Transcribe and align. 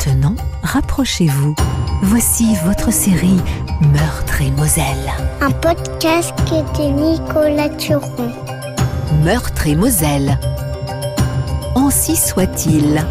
Maintenant, 0.00 0.36
rapprochez-vous. 0.62 1.54
Voici 2.00 2.54
votre 2.64 2.90
série 2.90 3.36
Meurtre 3.82 4.40
et 4.40 4.50
Moselle. 4.52 5.12
Un 5.42 5.50
podcast 5.50 6.32
de 6.48 7.12
Nicolas 7.12 7.68
Turon. 7.68 8.32
Meurtre 9.22 9.66
et 9.66 9.74
Moselle. 9.74 10.38
Ainsi 11.76 12.16
soit-il. 12.16 13.04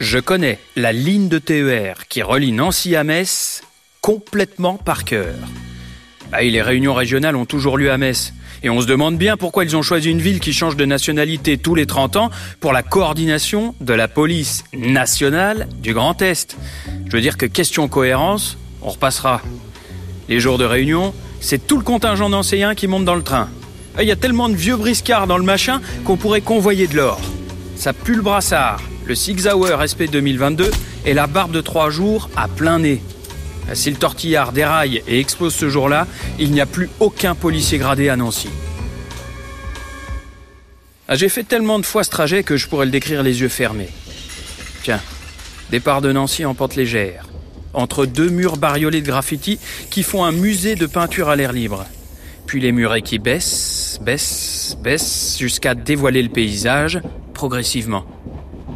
Je 0.00 0.18
connais 0.18 0.58
la 0.76 0.92
ligne 0.92 1.28
de 1.28 1.38
TER 1.38 2.06
qui 2.08 2.20
relie 2.20 2.52
Nancy 2.52 2.94
à 2.94 3.04
Metz 3.04 3.62
complètement 4.02 4.76
par 4.76 5.04
cœur. 5.04 5.34
Ah, 6.30 6.42
les 6.42 6.60
réunions 6.60 6.94
régionales 6.94 7.36
ont 7.36 7.46
toujours 7.46 7.78
lieu 7.78 7.90
à 7.90 7.96
Metz. 7.96 8.34
Et 8.64 8.70
on 8.70 8.80
se 8.80 8.86
demande 8.86 9.18
bien 9.18 9.36
pourquoi 9.36 9.64
ils 9.64 9.76
ont 9.76 9.82
choisi 9.82 10.10
une 10.10 10.22
ville 10.22 10.40
qui 10.40 10.54
change 10.54 10.74
de 10.74 10.86
nationalité 10.86 11.58
tous 11.58 11.74
les 11.74 11.84
30 11.84 12.16
ans 12.16 12.30
pour 12.60 12.72
la 12.72 12.82
coordination 12.82 13.74
de 13.82 13.92
la 13.92 14.08
police 14.08 14.64
nationale 14.72 15.68
du 15.82 15.92
Grand 15.92 16.22
Est. 16.22 16.56
Je 17.04 17.12
veux 17.12 17.20
dire 17.20 17.36
que 17.36 17.44
question 17.44 17.88
cohérence, 17.88 18.56
on 18.80 18.88
repassera. 18.88 19.42
Les 20.30 20.40
jours 20.40 20.56
de 20.56 20.64
réunion, 20.64 21.12
c'est 21.40 21.66
tout 21.66 21.76
le 21.76 21.84
contingent 21.84 22.30
d'enseignants 22.30 22.74
qui 22.74 22.86
monte 22.86 23.04
dans 23.04 23.16
le 23.16 23.22
train. 23.22 23.50
Ah, 23.98 24.02
il 24.02 24.08
y 24.08 24.12
a 24.12 24.16
tellement 24.16 24.48
de 24.48 24.56
vieux 24.56 24.76
briscards 24.76 25.26
dans 25.26 25.36
le 25.36 25.44
machin 25.44 25.82
qu'on 26.06 26.16
pourrait 26.16 26.40
convoyer 26.40 26.86
de 26.86 26.96
l'or. 26.96 27.20
Ça 27.76 27.92
pue 27.92 28.14
le 28.14 28.22
brassard, 28.22 28.80
le 29.04 29.14
Six 29.14 29.46
Hour 29.46 29.82
SP 29.84 30.08
2022 30.10 30.70
et 31.04 31.12
la 31.12 31.26
barbe 31.26 31.52
de 31.52 31.60
trois 31.60 31.90
jours 31.90 32.30
à 32.34 32.48
plein 32.48 32.78
nez. 32.78 33.02
Si 33.72 33.90
le 33.90 33.96
tortillard 33.96 34.52
déraille 34.52 35.02
et 35.08 35.18
explose 35.18 35.54
ce 35.54 35.68
jour-là, 35.68 36.06
il 36.38 36.50
n'y 36.52 36.60
a 36.60 36.66
plus 36.66 36.90
aucun 37.00 37.34
policier 37.34 37.78
gradé 37.78 38.08
à 38.08 38.16
Nancy. 38.16 38.50
Ah, 41.08 41.16
j'ai 41.16 41.28
fait 41.28 41.44
tellement 41.44 41.78
de 41.78 41.86
fois 41.86 42.04
ce 42.04 42.10
trajet 42.10 42.42
que 42.42 42.56
je 42.56 42.68
pourrais 42.68 42.86
le 42.86 42.90
décrire 42.90 43.22
les 43.22 43.40
yeux 43.40 43.48
fermés. 43.48 43.88
Tiens, 44.82 45.00
départ 45.70 46.02
de 46.02 46.12
Nancy 46.12 46.44
en 46.44 46.54
pente 46.54 46.76
légère, 46.76 47.26
entre 47.72 48.06
deux 48.06 48.28
murs 48.28 48.56
bariolés 48.56 49.00
de 49.00 49.06
graffiti 49.06 49.58
qui 49.90 50.02
font 50.02 50.24
un 50.24 50.32
musée 50.32 50.76
de 50.76 50.86
peinture 50.86 51.28
à 51.28 51.36
l'air 51.36 51.52
libre. 51.52 51.86
Puis 52.46 52.60
les 52.60 52.72
murets 52.72 53.02
qui 53.02 53.18
baissent, 53.18 53.98
baissent, 54.02 54.76
baissent, 54.82 55.36
jusqu'à 55.38 55.74
dévoiler 55.74 56.22
le 56.22 56.28
paysage 56.28 57.00
progressivement. 57.32 58.04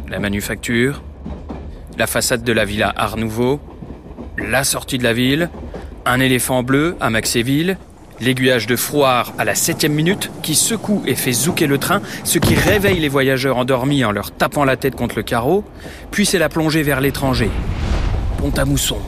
La 0.09 0.19
manufacture, 0.19 1.01
la 1.97 2.07
façade 2.07 2.43
de 2.43 2.51
la 2.51 2.65
villa 2.65 2.93
Art 2.95 3.17
Nouveau, 3.17 3.59
la 4.39 4.63
sortie 4.63 4.97
de 4.97 5.03
la 5.03 5.13
ville, 5.13 5.49
un 6.05 6.19
éléphant 6.19 6.63
bleu 6.63 6.95
à 6.99 7.09
Maxéville, 7.09 7.77
l'aiguillage 8.21 8.67
de 8.67 8.75
froid 8.75 9.23
à 9.37 9.45
la 9.45 9.55
septième 9.55 9.93
minute 9.93 10.31
qui 10.41 10.55
secoue 10.55 11.03
et 11.05 11.15
fait 11.15 11.31
zouker 11.31 11.67
le 11.67 11.77
train, 11.77 12.01
ce 12.23 12.39
qui 12.39 12.55
réveille 12.55 12.99
les 12.99 13.09
voyageurs 13.09 13.57
endormis 13.57 14.03
en 14.03 14.11
leur 14.11 14.31
tapant 14.31 14.65
la 14.65 14.77
tête 14.77 14.95
contre 14.95 15.15
le 15.15 15.23
carreau, 15.23 15.63
puis 16.11 16.25
c'est 16.25 16.39
la 16.39 16.49
plongée 16.49 16.83
vers 16.83 17.01
l'étranger. 17.01 17.49
Pont-à-Mousson, 18.37 18.99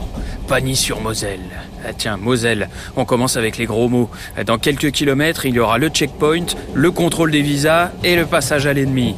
Pagny-sur-Moselle. 0.48 1.40
Ah 1.84 1.92
tiens, 1.96 2.16
Moselle, 2.16 2.68
on 2.96 3.04
commence 3.04 3.36
avec 3.36 3.56
les 3.56 3.66
gros 3.66 3.88
mots. 3.88 4.10
Dans 4.46 4.58
quelques 4.58 4.92
kilomètres, 4.92 5.46
il 5.46 5.54
y 5.54 5.58
aura 5.58 5.78
le 5.78 5.88
checkpoint, 5.88 6.46
le 6.74 6.90
contrôle 6.90 7.30
des 7.30 7.42
visas 7.42 7.90
et 8.04 8.14
le 8.14 8.26
passage 8.26 8.66
à 8.66 8.72
l'ennemi. 8.72 9.16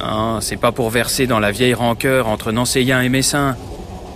Ah, 0.00 0.38
c'est 0.40 0.56
pas 0.56 0.70
pour 0.70 0.90
verser 0.90 1.26
dans 1.26 1.40
la 1.40 1.50
vieille 1.50 1.74
rancœur 1.74 2.28
entre 2.28 2.52
Nancéens 2.52 3.00
et 3.00 3.08
Messins. 3.08 3.56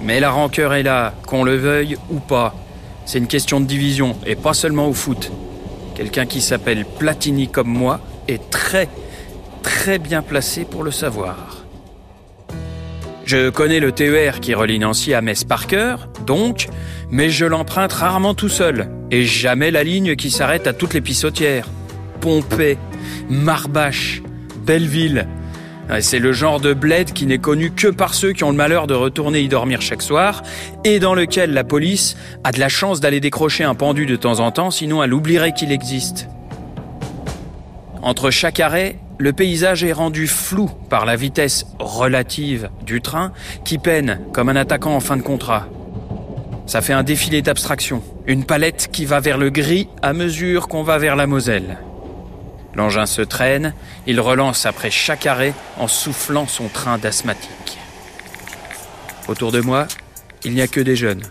Mais 0.03 0.19
la 0.19 0.31
rancœur 0.31 0.75
est 0.75 0.83
là, 0.83 1.15
qu'on 1.27 1.45
le 1.45 1.57
veuille 1.57 1.97
ou 2.11 2.19
pas. 2.19 2.55
C'est 3.05 3.19
une 3.19 3.29
question 3.29 3.61
de 3.61 3.67
division, 3.67 4.17
et 4.27 4.37
pas 4.37 4.55
seulement 4.55 4.89
au 4.89 4.93
foot. 4.93 5.31
Quelqu'un 5.95 6.27
qui 6.27 6.41
s'appelle 6.41 6.85
Platini 6.99 7.49
comme 7.49 7.69
moi 7.69 8.01
est 8.27 8.51
très, 8.51 8.89
très 9.63 9.99
bien 9.99 10.23
placé 10.23 10.65
pour 10.65 10.83
le 10.83 10.91
savoir. 10.91 11.65
Je 13.25 13.51
connais 13.51 13.79
le 13.79 13.93
TER 13.93 14.41
qui 14.41 14.55
relie 14.55 14.81
Nancy 14.81 15.15
à 15.15 15.21
Metz 15.21 15.45
par 15.45 15.67
cœur, 15.67 16.09
donc, 16.27 16.69
mais 17.11 17.31
je 17.31 17.47
l'emprunte 17.47 17.93
rarement 17.93 18.35
tout 18.35 18.49
seul, 18.49 18.89
et 19.11 19.25
jamais 19.25 19.71
la 19.71 19.85
ligne 19.85 20.17
qui 20.17 20.31
s'arrête 20.31 20.67
à 20.67 20.73
toutes 20.73 20.95
les 20.95 21.01
pissotières. 21.01 21.69
Pompée, 22.21 22.79
Marbache, 23.29 24.23
Belleville, 24.67 25.29
c'est 26.01 26.19
le 26.19 26.33
genre 26.33 26.61
de 26.61 26.75
bled 26.75 27.13
qui 27.13 27.27
n'est 27.27 27.39
connu 27.39 27.71
que 27.71 27.89
par 27.89 28.15
ceux 28.15 28.33
qui 28.33 28.45
ont 28.45 28.51
le 28.51 28.57
malheur 28.57 28.87
de 28.87 28.95
retourner 28.95 29.41
y 29.41 29.49
dormir 29.49 29.83
chaque 29.83 30.03
soir 30.03 30.43
et 30.85 30.99
dans 30.99 31.15
lequel 31.15 31.53
la 31.53 31.65
police 31.65 32.17
a 32.45 32.53
de 32.53 32.61
la 32.61 32.69
chance 32.69 33.01
d'aller 33.01 33.21
décrocher 33.21 33.65
un 33.65 33.75
pendu 33.75 34.07
de 34.07 34.17
temps 34.17 34.41
en 34.41 34.51
temps, 34.53 34.71
sinon 34.71 35.03
elle 35.03 35.13
oublierait 35.13 35.53
qu'il 35.53 35.73
existe. 35.73 36.29
Entre 38.03 38.31
chaque 38.31 38.59
arrêt, 38.59 38.97
le 39.19 39.33
paysage 39.33 39.85
est 39.85 39.93
rendu 39.93 40.27
flou 40.27 40.69
par 40.89 41.05
la 41.05 41.15
vitesse 41.15 41.67
relative 41.79 42.71
du 42.85 43.01
train 43.01 43.33
qui 43.65 43.79
peine 43.79 44.21
comme 44.33 44.49
un 44.49 44.57
attaquant 44.57 44.97
en 44.97 45.01
fin 45.01 45.17
de 45.17 45.23
contrat. 45.23 45.69
Ça 46.67 46.81
fait 46.81 46.93
un 46.93 47.03
défilé 47.03 47.43
d'abstraction, 47.43 48.03
une 48.27 48.45
palette 48.45 48.89
qui 48.91 49.05
va 49.05 49.21
vers 49.21 49.39
le 49.39 49.51
gris 49.51 49.89
à 50.01 50.13
mesure 50.13 50.69
qu'on 50.69 50.83
va 50.83 50.99
vers 50.99 51.17
la 51.17 51.27
Moselle. 51.27 51.79
L'engin 52.75 53.07
se 53.07 53.23
traîne, 53.23 53.75
il 54.07 54.21
relance 54.21 54.67
après 54.67 54.91
chaque 54.91 55.27
arrêt 55.27 55.55
en 55.79 55.89
soufflant 55.89 56.47
son 56.47 56.69
train 56.69 56.99
d'asthmatique. 56.99 57.79
Autour 59.29 59.53
de 59.53 59.61
moi, 59.61 59.87
il 60.45 60.53
n'y 60.55 60.63
a 60.63 60.67
que 60.67 60.81
des 60.81 60.97
jeunes, 60.97 61.23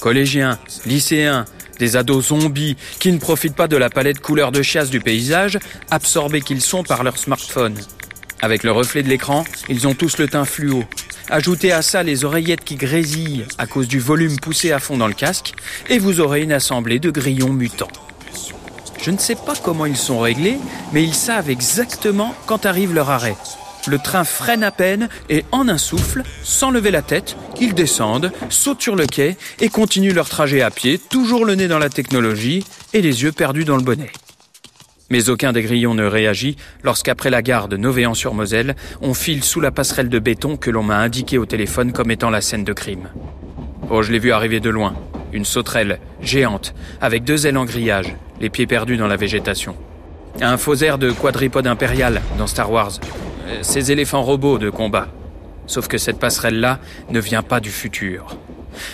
collégiens, 0.00 0.58
lycéens, 0.86 1.44
des 1.78 1.96
ados 1.96 2.28
zombies 2.28 2.76
qui 3.00 3.12
ne 3.12 3.18
profitent 3.18 3.56
pas 3.56 3.68
de 3.68 3.76
la 3.76 3.90
palette 3.90 4.20
couleur 4.20 4.52
de 4.52 4.62
chasse 4.62 4.90
du 4.90 5.00
paysage, 5.00 5.58
absorbés 5.90 6.40
qu'ils 6.40 6.60
sont 6.60 6.84
par 6.84 7.02
leur 7.02 7.18
smartphone. 7.18 7.78
Avec 8.40 8.62
le 8.62 8.72
reflet 8.72 9.02
de 9.02 9.08
l'écran, 9.08 9.44
ils 9.68 9.86
ont 9.86 9.94
tous 9.94 10.18
le 10.18 10.28
teint 10.28 10.44
fluo. 10.44 10.84
Ajoutez 11.30 11.72
à 11.72 11.82
ça 11.82 12.02
les 12.02 12.24
oreillettes 12.24 12.64
qui 12.64 12.76
grésillent 12.76 13.46
à 13.58 13.66
cause 13.66 13.88
du 13.88 13.98
volume 13.98 14.36
poussé 14.38 14.72
à 14.72 14.78
fond 14.78 14.98
dans 14.98 15.08
le 15.08 15.14
casque, 15.14 15.54
et 15.88 15.98
vous 15.98 16.20
aurez 16.20 16.42
une 16.42 16.52
assemblée 16.52 16.98
de 16.98 17.10
grillons 17.10 17.52
mutants. 17.52 17.88
Je 19.04 19.10
ne 19.10 19.18
sais 19.18 19.34
pas 19.34 19.52
comment 19.62 19.84
ils 19.84 19.98
sont 19.98 20.18
réglés, 20.18 20.56
mais 20.94 21.04
ils 21.04 21.12
savent 21.12 21.50
exactement 21.50 22.34
quand 22.46 22.64
arrive 22.64 22.94
leur 22.94 23.10
arrêt. 23.10 23.36
Le 23.86 23.98
train 23.98 24.24
freine 24.24 24.64
à 24.64 24.70
peine 24.70 25.10
et 25.28 25.44
en 25.52 25.68
un 25.68 25.76
souffle, 25.76 26.22
sans 26.42 26.70
lever 26.70 26.90
la 26.90 27.02
tête, 27.02 27.36
ils 27.60 27.74
descendent, 27.74 28.32
sautent 28.48 28.80
sur 28.80 28.96
le 28.96 29.04
quai 29.04 29.36
et 29.60 29.68
continuent 29.68 30.14
leur 30.14 30.30
trajet 30.30 30.62
à 30.62 30.70
pied, 30.70 30.98
toujours 30.98 31.44
le 31.44 31.54
nez 31.54 31.68
dans 31.68 31.78
la 31.78 31.90
technologie 31.90 32.64
et 32.94 33.02
les 33.02 33.24
yeux 33.24 33.32
perdus 33.32 33.66
dans 33.66 33.76
le 33.76 33.82
bonnet. 33.82 34.10
Mais 35.10 35.28
aucun 35.28 35.52
des 35.52 35.60
grillons 35.60 35.92
ne 35.92 36.06
réagit 36.06 36.56
lorsqu'après 36.82 37.28
la 37.28 37.42
gare 37.42 37.68
de 37.68 37.76
Novéan-sur-Moselle, 37.76 38.74
on 39.02 39.12
file 39.12 39.44
sous 39.44 39.60
la 39.60 39.70
passerelle 39.70 40.08
de 40.08 40.18
béton 40.18 40.56
que 40.56 40.70
l'on 40.70 40.82
m'a 40.82 40.96
indiquée 40.96 41.36
au 41.36 41.44
téléphone 41.44 41.92
comme 41.92 42.10
étant 42.10 42.30
la 42.30 42.40
scène 42.40 42.64
de 42.64 42.72
crime. 42.72 43.10
Oh, 43.90 44.00
je 44.00 44.12
l'ai 44.12 44.18
vu 44.18 44.32
arriver 44.32 44.60
de 44.60 44.70
loin. 44.70 44.94
Une 45.34 45.44
sauterelle, 45.44 46.00
géante, 46.22 46.74
avec 47.02 47.24
deux 47.24 47.46
ailes 47.46 47.58
en 47.58 47.66
grillage, 47.66 48.16
les 48.44 48.50
pieds 48.50 48.66
perdus 48.66 48.98
dans 48.98 49.06
la 49.06 49.16
végétation. 49.16 49.74
Un 50.42 50.58
faux 50.58 50.74
air 50.74 50.98
de 50.98 51.10
quadripode 51.10 51.66
impérial 51.66 52.20
dans 52.36 52.46
Star 52.46 52.70
Wars. 52.70 52.92
Euh, 53.46 53.60
ces 53.62 53.90
éléphants 53.90 54.22
robots 54.22 54.58
de 54.58 54.68
combat. 54.68 55.08
Sauf 55.66 55.88
que 55.88 55.96
cette 55.96 56.18
passerelle-là 56.18 56.78
ne 57.08 57.20
vient 57.20 57.42
pas 57.42 57.60
du 57.60 57.70
futur. 57.70 58.36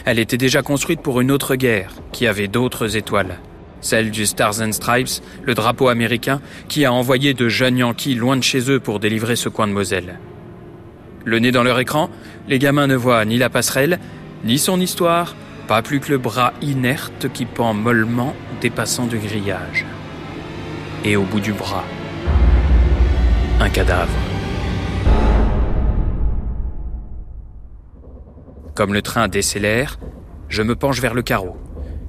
Elle 0.04 0.20
était 0.20 0.36
déjà 0.36 0.62
construite 0.62 1.00
pour 1.00 1.20
une 1.20 1.32
autre 1.32 1.56
guerre, 1.56 1.90
qui 2.12 2.28
avait 2.28 2.46
d'autres 2.46 2.96
étoiles. 2.96 3.40
Celle 3.80 4.12
du 4.12 4.24
Stars 4.24 4.60
and 4.60 4.70
Stripes, 4.70 5.20
le 5.42 5.54
drapeau 5.54 5.88
américain, 5.88 6.40
qui 6.68 6.84
a 6.84 6.92
envoyé 6.92 7.34
de 7.34 7.48
jeunes 7.48 7.78
Yankees 7.78 8.14
loin 8.14 8.36
de 8.36 8.44
chez 8.44 8.70
eux 8.70 8.78
pour 8.78 9.00
délivrer 9.00 9.34
ce 9.34 9.48
coin 9.48 9.66
de 9.66 9.72
Moselle. 9.72 10.20
Le 11.24 11.40
nez 11.40 11.50
dans 11.50 11.64
leur 11.64 11.80
écran, 11.80 12.08
les 12.46 12.60
gamins 12.60 12.86
ne 12.86 12.94
voient 12.94 13.24
ni 13.24 13.36
la 13.36 13.50
passerelle, 13.50 13.98
ni 14.44 14.58
son 14.58 14.80
histoire, 14.80 15.34
pas 15.66 15.82
plus 15.82 15.98
que 15.98 16.12
le 16.12 16.18
bras 16.18 16.52
inerte 16.62 17.26
qui 17.32 17.46
pend 17.46 17.74
mollement 17.74 18.36
dépassant 18.60 19.06
du 19.06 19.18
grillage. 19.18 19.86
Et 21.04 21.16
au 21.16 21.22
bout 21.22 21.40
du 21.40 21.52
bras, 21.52 21.84
un 23.58 23.70
cadavre. 23.70 24.12
Comme 28.74 28.92
le 28.94 29.02
train 29.02 29.28
décélère, 29.28 29.98
je 30.48 30.62
me 30.62 30.76
penche 30.76 31.00
vers 31.00 31.14
le 31.14 31.22
carreau. 31.22 31.56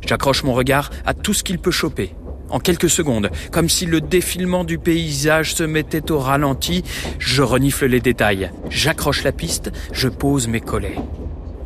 J'accroche 0.05 0.43
mon 0.43 0.53
regard 0.53 0.89
à 1.05 1.13
tout 1.13 1.33
ce 1.33 1.43
qu'il 1.43 1.59
peut 1.59 1.71
choper. 1.71 2.15
En 2.49 2.59
quelques 2.59 2.89
secondes, 2.89 3.29
comme 3.51 3.69
si 3.69 3.85
le 3.85 4.01
défilement 4.01 4.65
du 4.65 4.77
paysage 4.77 5.55
se 5.55 5.63
mettait 5.63 6.11
au 6.11 6.19
ralenti, 6.19 6.83
je 7.17 7.41
renifle 7.41 7.85
les 7.85 8.01
détails. 8.01 8.51
J'accroche 8.69 9.23
la 9.23 9.31
piste, 9.31 9.71
je 9.93 10.09
pose 10.09 10.47
mes 10.49 10.59
collets. 10.59 10.97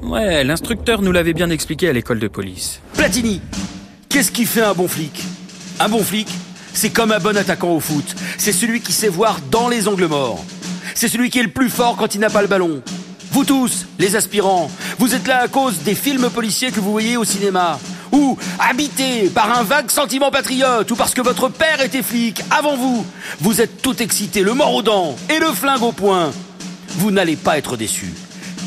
Ouais, 0.04 0.44
l'instructeur 0.44 1.02
nous 1.02 1.12
l'avait 1.12 1.34
bien 1.34 1.50
expliqué 1.50 1.90
à 1.90 1.94
l'école 1.94 2.20
de 2.20 2.28
police. 2.28 2.82
Platini 2.94 3.42
Qu'est-ce 4.10 4.32
qui 4.32 4.46
fait 4.46 4.62
un 4.62 4.74
bon 4.74 4.88
flic? 4.88 5.24
Un 5.80 5.90
bon 5.90 6.04
flic, 6.04 6.28
c'est 6.74 6.90
comme 6.90 7.12
un 7.12 7.20
bon 7.20 7.36
attaquant 7.38 7.72
au 7.72 7.80
foot. 7.80 8.16
C'est 8.38 8.54
celui 8.54 8.82
qui 8.82 8.94
sait 8.94 9.10
voir 9.10 9.40
dans 9.52 9.68
les 9.68 9.88
angles 9.88 10.08
morts. 10.08 10.44
C'est 10.94 11.08
celui 11.08 11.30
qui 11.30 11.40
est 11.40 11.44
le 11.44 11.50
plus 11.50 11.70
fort 11.70 11.98
quand 11.98 12.16
il 12.16 12.22
n'a 12.22 12.30
pas 12.30 12.42
le 12.42 12.48
ballon. 12.48 12.82
Vous 13.32 13.44
tous, 13.44 13.86
les 14.00 14.16
aspirants, 14.16 14.72
vous 14.98 15.14
êtes 15.14 15.28
là 15.28 15.42
à 15.42 15.48
cause 15.48 15.80
des 15.80 15.96
films 15.96 16.30
policiers 16.30 16.72
que 16.72 16.80
vous 16.80 16.92
voyez 16.92 17.18
au 17.18 17.26
cinéma. 17.26 17.80
Ou 18.12 18.38
habités 18.60 19.30
par 19.30 19.58
un 19.60 19.64
vague 19.64 19.92
sentiment 19.92 20.32
patriote, 20.32 20.90
ou 20.92 20.96
parce 20.96 21.14
que 21.14 21.22
votre 21.22 21.50
père 21.50 21.82
était 21.82 22.04
flic 22.04 22.42
avant 22.50 22.78
vous. 22.78 23.06
Vous 23.42 23.60
êtes 23.60 23.82
tout 23.82 24.02
excité, 24.02 24.42
le 24.42 24.54
mort 24.54 24.74
aux 24.74 24.84
dents 24.84 25.18
et 25.30 25.40
le 25.40 25.52
flingue 25.52 25.84
au 25.84 25.92
poing. 25.92 26.32
Vous 26.98 27.12
n'allez 27.12 27.36
pas 27.36 27.58
être 27.58 27.76
déçus 27.76 28.14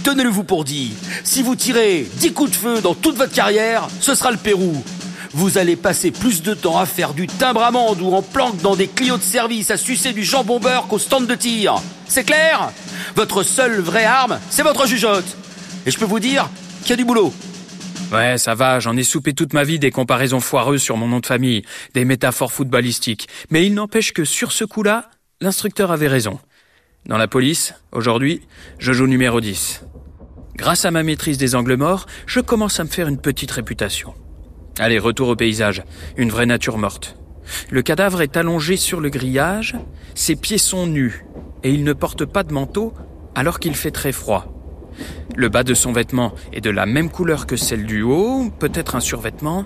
tenez-le 0.09 0.31
vous 0.31 0.45
pour 0.45 0.65
dit, 0.65 0.95
si 1.23 1.43
vous 1.43 1.55
tirez 1.55 2.09
10 2.17 2.33
coups 2.33 2.51
de 2.51 2.57
feu 2.57 2.81
dans 2.81 2.95
toute 2.95 3.17
votre 3.17 3.33
carrière, 3.33 3.89
ce 4.01 4.15
sera 4.15 4.31
le 4.31 4.39
Pérou. 4.39 4.83
Vous 5.35 5.59
allez 5.59 5.77
passer 5.77 6.11
plus 6.11 6.43
de 6.43 6.55
temps 6.55 6.79
à 6.79 6.87
faire 6.87 7.13
du 7.13 7.27
timbre 7.27 7.63
amande 7.63 8.01
ou 8.01 8.15
en 8.15 8.23
planque 8.23 8.61
dans 8.63 8.77
des 8.77 8.89
Clio 8.89 9.19
de 9.19 9.23
service 9.23 9.71
à 9.71 9.77
sucer 9.77 10.13
du 10.13 10.25
jambon 10.25 10.59
beurre 10.59 10.87
qu'au 10.89 10.99
stand 10.99 11.27
de 11.27 11.35
tir. 11.35 11.75
C'est 12.07 12.25
clair? 12.25 12.71
Votre 13.15 13.43
seule 13.43 13.81
vraie 13.81 14.05
arme, 14.05 14.39
c'est 14.49 14.63
votre 14.63 14.87
jugeote. 14.87 15.37
Et 15.85 15.91
je 15.91 15.99
peux 15.99 16.07
vous 16.07 16.21
dire 16.21 16.49
qu'il 16.81 16.91
y 16.91 16.93
a 16.95 16.97
du 16.97 17.05
boulot. 17.05 17.33
Ouais, 18.11 18.39
ça 18.39 18.55
va, 18.55 18.81
j'en 18.81 18.97
ai 18.97 19.03
soupé 19.03 19.35
toute 19.35 19.53
ma 19.53 19.65
vie 19.65 19.79
des 19.79 19.91
comparaisons 19.91 20.41
foireuses 20.41 20.81
sur 20.81 20.97
mon 20.97 21.07
nom 21.07 21.21
de 21.21 21.27
famille, 21.27 21.63
des 21.93 22.07
métaphores 22.07 22.53
footballistiques. 22.53 23.29
Mais 23.51 23.67
il 23.67 23.75
n'empêche 23.75 24.13
que 24.13 24.25
sur 24.25 24.53
ce 24.53 24.65
coup-là, 24.65 25.11
l'instructeur 25.43 25.93
avait 25.93 26.09
raison. 26.09 26.39
Dans 27.05 27.19
la 27.19 27.29
police, 27.29 27.75
aujourd'hui, 27.93 28.41
je 28.79 28.93
joue 28.95 29.07
numéro 29.07 29.43
10. 29.43 29.83
Grâce 30.57 30.87
à 30.87 30.91
ma 30.91 31.03
maîtrise 31.03 31.37
des 31.37 31.55
angles 31.55 31.77
morts, 31.77 32.07
je 32.27 32.41
commence 32.41 32.81
à 32.81 32.85
me 32.85 32.89
faire 32.89 33.09
une 33.09 33.21
petite 33.21 33.51
réputation. 33.51 34.15
Allez, 34.81 35.01
retour 35.01 35.29
au 35.29 35.37
paysage. 35.37 35.83
Une 36.17 36.31
vraie 36.31 36.47
nature 36.47 36.79
morte. 36.79 37.17
Le 37.71 37.83
cadavre 37.83 38.23
est 38.23 38.37
allongé 38.37 38.77
sur 38.77 39.01
le 39.01 39.09
grillage, 39.09 39.75
ses 40.15 40.37
pieds 40.37 40.59
sont 40.59 40.87
nus, 40.87 41.25
et 41.65 41.71
il 41.71 41.83
ne 41.83 41.93
porte 41.93 42.25
pas 42.25 42.45
de 42.45 42.53
manteau 42.53 42.93
alors 43.35 43.59
qu'il 43.59 43.75
fait 43.75 43.91
très 43.91 44.13
froid. 44.13 44.47
Le 45.35 45.49
bas 45.49 45.65
de 45.65 45.75
son 45.75 45.93
vêtement 45.93 46.33
est 46.53 46.61
de 46.61 46.71
la 46.71 46.87
même 46.87 47.11
couleur 47.11 47.47
que 47.47 47.57
celle 47.57 47.87
du 47.87 48.03
haut, 48.03 48.51
peut-être 48.59 48.97
un 48.97 49.01
survêtement. 49.01 49.65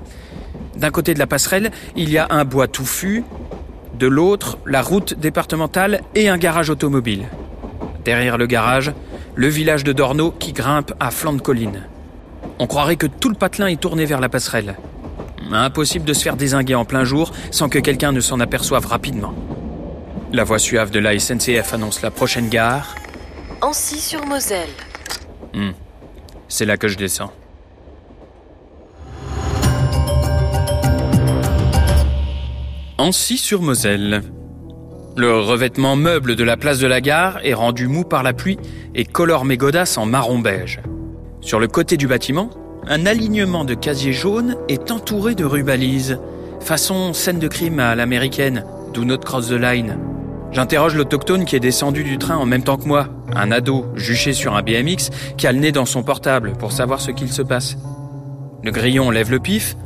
D'un 0.76 0.90
côté 0.90 1.12
de 1.12 1.18
la 1.18 1.26
passerelle, 1.26 1.72
il 1.96 2.10
y 2.10 2.18
a 2.18 2.28
un 2.30 2.44
bois 2.44 2.68
touffu, 2.68 3.24
de 3.98 4.06
l'autre, 4.06 4.58
la 4.66 4.80
route 4.80 5.14
départementale 5.14 6.02
et 6.14 6.28
un 6.28 6.38
garage 6.38 6.70
automobile. 6.70 7.28
Derrière 8.04 8.38
le 8.38 8.46
garage, 8.46 8.92
le 9.34 9.48
village 9.48 9.84
de 9.84 9.92
Dorno 9.92 10.30
qui 10.30 10.52
grimpe 10.52 10.92
à 11.00 11.10
flanc 11.10 11.34
de 11.34 11.42
colline. 11.42 11.82
On 12.58 12.66
croirait 12.66 12.96
que 12.96 13.06
tout 13.06 13.28
le 13.28 13.34
patelin 13.34 13.66
est 13.66 13.80
tourné 13.80 14.04
vers 14.04 14.20
la 14.20 14.28
passerelle. 14.28 14.76
Impossible 15.50 16.04
de 16.04 16.12
se 16.12 16.22
faire 16.22 16.36
désinguer 16.36 16.74
en 16.74 16.84
plein 16.84 17.04
jour 17.04 17.32
sans 17.50 17.68
que 17.68 17.78
quelqu'un 17.78 18.12
ne 18.12 18.20
s'en 18.20 18.40
aperçoive 18.40 18.86
rapidement. 18.86 19.34
La 20.32 20.44
voix 20.44 20.58
suave 20.58 20.90
de 20.90 20.98
la 20.98 21.18
SNCF 21.18 21.74
annonce 21.74 22.02
la 22.02 22.10
prochaine 22.10 22.48
gare. 22.48 22.94
Ancy-sur-Moselle. 23.60 24.70
Hmm. 25.52 25.72
C'est 26.48 26.64
là 26.64 26.76
que 26.76 26.88
je 26.88 26.96
descends. 26.96 27.32
Ancy-sur-Moselle. 32.98 34.22
Le 35.16 35.38
revêtement 35.40 35.96
meuble 35.96 36.36
de 36.36 36.44
la 36.44 36.56
place 36.56 36.78
de 36.78 36.86
la 36.86 37.00
gare 37.02 37.40
est 37.44 37.52
rendu 37.52 37.86
mou 37.86 38.04
par 38.04 38.22
la 38.22 38.32
pluie 38.32 38.58
et 38.94 39.04
colore 39.04 39.44
mes 39.44 39.58
godasses 39.58 39.98
en 39.98 40.06
marron 40.06 40.38
beige. 40.38 40.80
Sur 41.42 41.60
le 41.60 41.68
côté 41.68 41.96
du 41.96 42.06
bâtiment, 42.06 42.48
un 42.86 43.06
alignement 43.06 43.64
de 43.64 43.74
casiers 43.74 44.12
jaunes 44.12 44.56
est 44.68 44.90
entouré 44.90 45.34
de 45.34 45.44
rubalises, 45.44 46.18
façon 46.60 47.12
scène 47.12 47.38
de 47.38 47.48
crime 47.48 47.78
à 47.78 47.94
l'américaine, 47.94 48.64
Do 48.92 49.04
not 49.04 49.18
cross 49.18 49.48
the 49.48 49.52
line. 49.52 49.98
J'interroge 50.50 50.94
l'autochtone 50.94 51.44
qui 51.44 51.56
est 51.56 51.60
descendu 51.60 52.04
du 52.04 52.18
train 52.18 52.36
en 52.36 52.44
même 52.44 52.62
temps 52.62 52.76
que 52.76 52.86
moi, 52.86 53.08
un 53.34 53.50
ado 53.52 53.86
juché 53.94 54.32
sur 54.32 54.54
un 54.54 54.62
BMX 54.62 55.10
qui 55.38 55.46
a 55.46 55.52
le 55.52 55.60
nez 55.60 55.72
dans 55.72 55.86
son 55.86 56.02
portable 56.02 56.52
pour 56.58 56.72
savoir 56.72 57.00
ce 57.00 57.10
qu'il 57.10 57.32
se 57.32 57.40
passe. 57.40 57.78
Le 58.62 58.70
grillon 58.70 59.10
lève 59.10 59.30
le 59.30 59.40
pif 59.40 59.76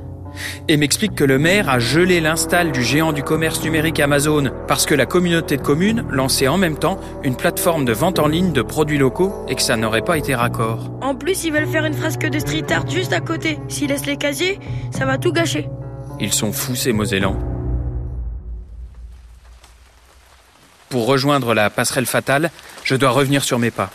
et 0.68 0.76
m'explique 0.76 1.14
que 1.14 1.24
le 1.24 1.38
maire 1.38 1.68
a 1.68 1.78
gelé 1.78 2.20
l'install 2.20 2.72
du 2.72 2.82
géant 2.82 3.12
du 3.12 3.22
commerce 3.22 3.62
numérique 3.62 4.00
Amazon 4.00 4.50
parce 4.68 4.86
que 4.86 4.94
la 4.94 5.06
communauté 5.06 5.56
de 5.56 5.62
communes 5.62 6.04
lançait 6.10 6.48
en 6.48 6.58
même 6.58 6.78
temps 6.78 7.00
une 7.22 7.36
plateforme 7.36 7.84
de 7.84 7.92
vente 7.92 8.18
en 8.18 8.28
ligne 8.28 8.52
de 8.52 8.62
produits 8.62 8.98
locaux 8.98 9.44
et 9.48 9.54
que 9.54 9.62
ça 9.62 9.76
n'aurait 9.76 10.02
pas 10.02 10.18
été 10.18 10.34
raccord. 10.34 10.90
En 11.02 11.14
plus, 11.14 11.44
ils 11.44 11.52
veulent 11.52 11.66
faire 11.66 11.84
une 11.84 11.94
fresque 11.94 12.26
de 12.26 12.38
street 12.38 12.66
art 12.70 12.88
juste 12.88 13.12
à 13.12 13.20
côté. 13.20 13.58
S'ils 13.68 13.88
laissent 13.88 14.06
les 14.06 14.16
casiers, 14.16 14.58
ça 14.90 15.06
va 15.06 15.18
tout 15.18 15.32
gâcher. 15.32 15.68
Ils 16.20 16.32
sont 16.32 16.52
fous 16.52 16.76
ces 16.76 16.92
Mosellans. 16.92 17.38
Pour 20.88 21.06
rejoindre 21.06 21.52
la 21.52 21.68
passerelle 21.68 22.06
fatale, 22.06 22.50
je 22.84 22.94
dois 22.94 23.10
revenir 23.10 23.44
sur 23.44 23.58
mes 23.58 23.70
pas. 23.70 23.90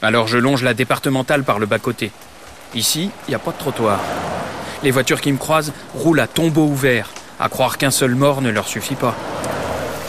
Alors 0.00 0.28
je 0.28 0.38
longe 0.38 0.62
la 0.62 0.74
départementale 0.74 1.42
par 1.42 1.58
le 1.58 1.66
bas-côté. 1.66 2.12
Ici, 2.74 3.10
il 3.26 3.30
n'y 3.30 3.34
a 3.34 3.38
pas 3.38 3.50
de 3.50 3.58
trottoir. 3.58 4.00
Les 4.82 4.90
voitures 4.90 5.20
qui 5.20 5.32
me 5.32 5.38
croisent 5.38 5.72
roulent 5.94 6.20
à 6.20 6.26
tombeau 6.26 6.66
ouvert. 6.66 7.10
À 7.40 7.48
croire 7.48 7.78
qu'un 7.78 7.90
seul 7.90 8.14
mort 8.14 8.42
ne 8.42 8.50
leur 8.50 8.68
suffit 8.68 8.94
pas. 8.94 9.16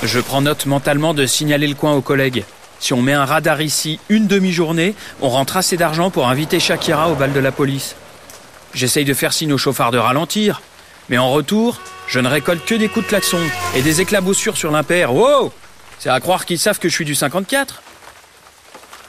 Je 0.03 0.19
prends 0.19 0.41
note 0.41 0.65
mentalement 0.65 1.13
de 1.13 1.25
signaler 1.25 1.67
le 1.67 1.75
coin 1.75 1.93
aux 1.93 2.01
collègues. 2.01 2.45
Si 2.79 2.93
on 2.93 3.01
met 3.01 3.13
un 3.13 3.25
radar 3.25 3.61
ici 3.61 3.99
une 4.09 4.27
demi-journée, 4.27 4.95
on 5.21 5.29
rentre 5.29 5.57
assez 5.57 5.75
d'argent 5.75 6.09
pour 6.09 6.29
inviter 6.29 6.59
Shakira 6.59 7.09
au 7.09 7.15
bal 7.15 7.33
de 7.33 7.39
la 7.39 7.51
police. 7.51 7.95
J'essaye 8.73 9.05
de 9.05 9.13
faire 9.13 9.33
signe 9.33 9.51
aux 9.51 9.57
chauffards 9.57 9.91
de 9.91 9.97
ralentir, 9.97 10.61
mais 11.09 11.17
en 11.17 11.29
retour, 11.29 11.79
je 12.07 12.19
ne 12.19 12.29
récolte 12.29 12.65
que 12.65 12.75
des 12.75 12.87
coups 12.87 13.05
de 13.05 13.09
klaxon 13.09 13.39
et 13.75 13.81
des 13.81 13.99
éclaboussures 13.99 14.55
sur 14.55 14.71
l'impair. 14.71 15.13
Wow 15.13 15.51
C'est 15.99 16.09
à 16.09 16.19
croire 16.19 16.45
qu'ils 16.45 16.59
savent 16.59 16.79
que 16.79 16.87
je 16.87 16.93
suis 16.93 17.05
du 17.05 17.15
54 17.15 17.81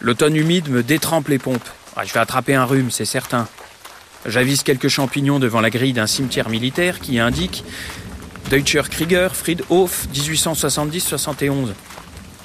L'automne 0.01 0.35
humide 0.35 0.71
me 0.71 0.83
détrempe 0.83 1.29
les 1.29 1.39
pompes. 1.39 1.69
Ah, 1.95 2.05
je 2.05 2.13
vais 2.13 2.21
attraper 2.21 2.55
un 2.55 2.65
rhume, 2.65 2.91
c'est 2.91 3.05
certain. 3.05 3.47
J'avise 4.27 4.63
quelques 4.63 4.89
champignons 4.89 5.39
devant 5.39 5.61
la 5.61 5.71
grille 5.71 5.95
d'un 5.95 6.07
cimetière 6.07 6.51
militaire 6.51 7.01
qui 7.01 7.19
indique 7.19 7.65
Deutscher 8.51 8.83
Krieger 8.91 9.35
Friedhof 9.35 10.09
1870-71. 10.15 11.69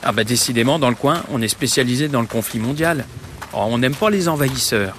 Ah 0.04 0.12
bah 0.12 0.24
décidément, 0.24 0.80
dans 0.80 0.90
le 0.90 0.96
coin, 0.96 1.24
on 1.32 1.42
est 1.42 1.48
spécialisé 1.50 2.08
dans 2.08 2.22
le 2.22 2.28
conflit 2.28 2.60
mondial. 2.60 3.06
Oh, 3.54 3.66
on 3.68 3.78
n'aime 3.78 3.96
pas 3.96 4.10
les 4.10 4.30
envahisseurs. 4.30 4.96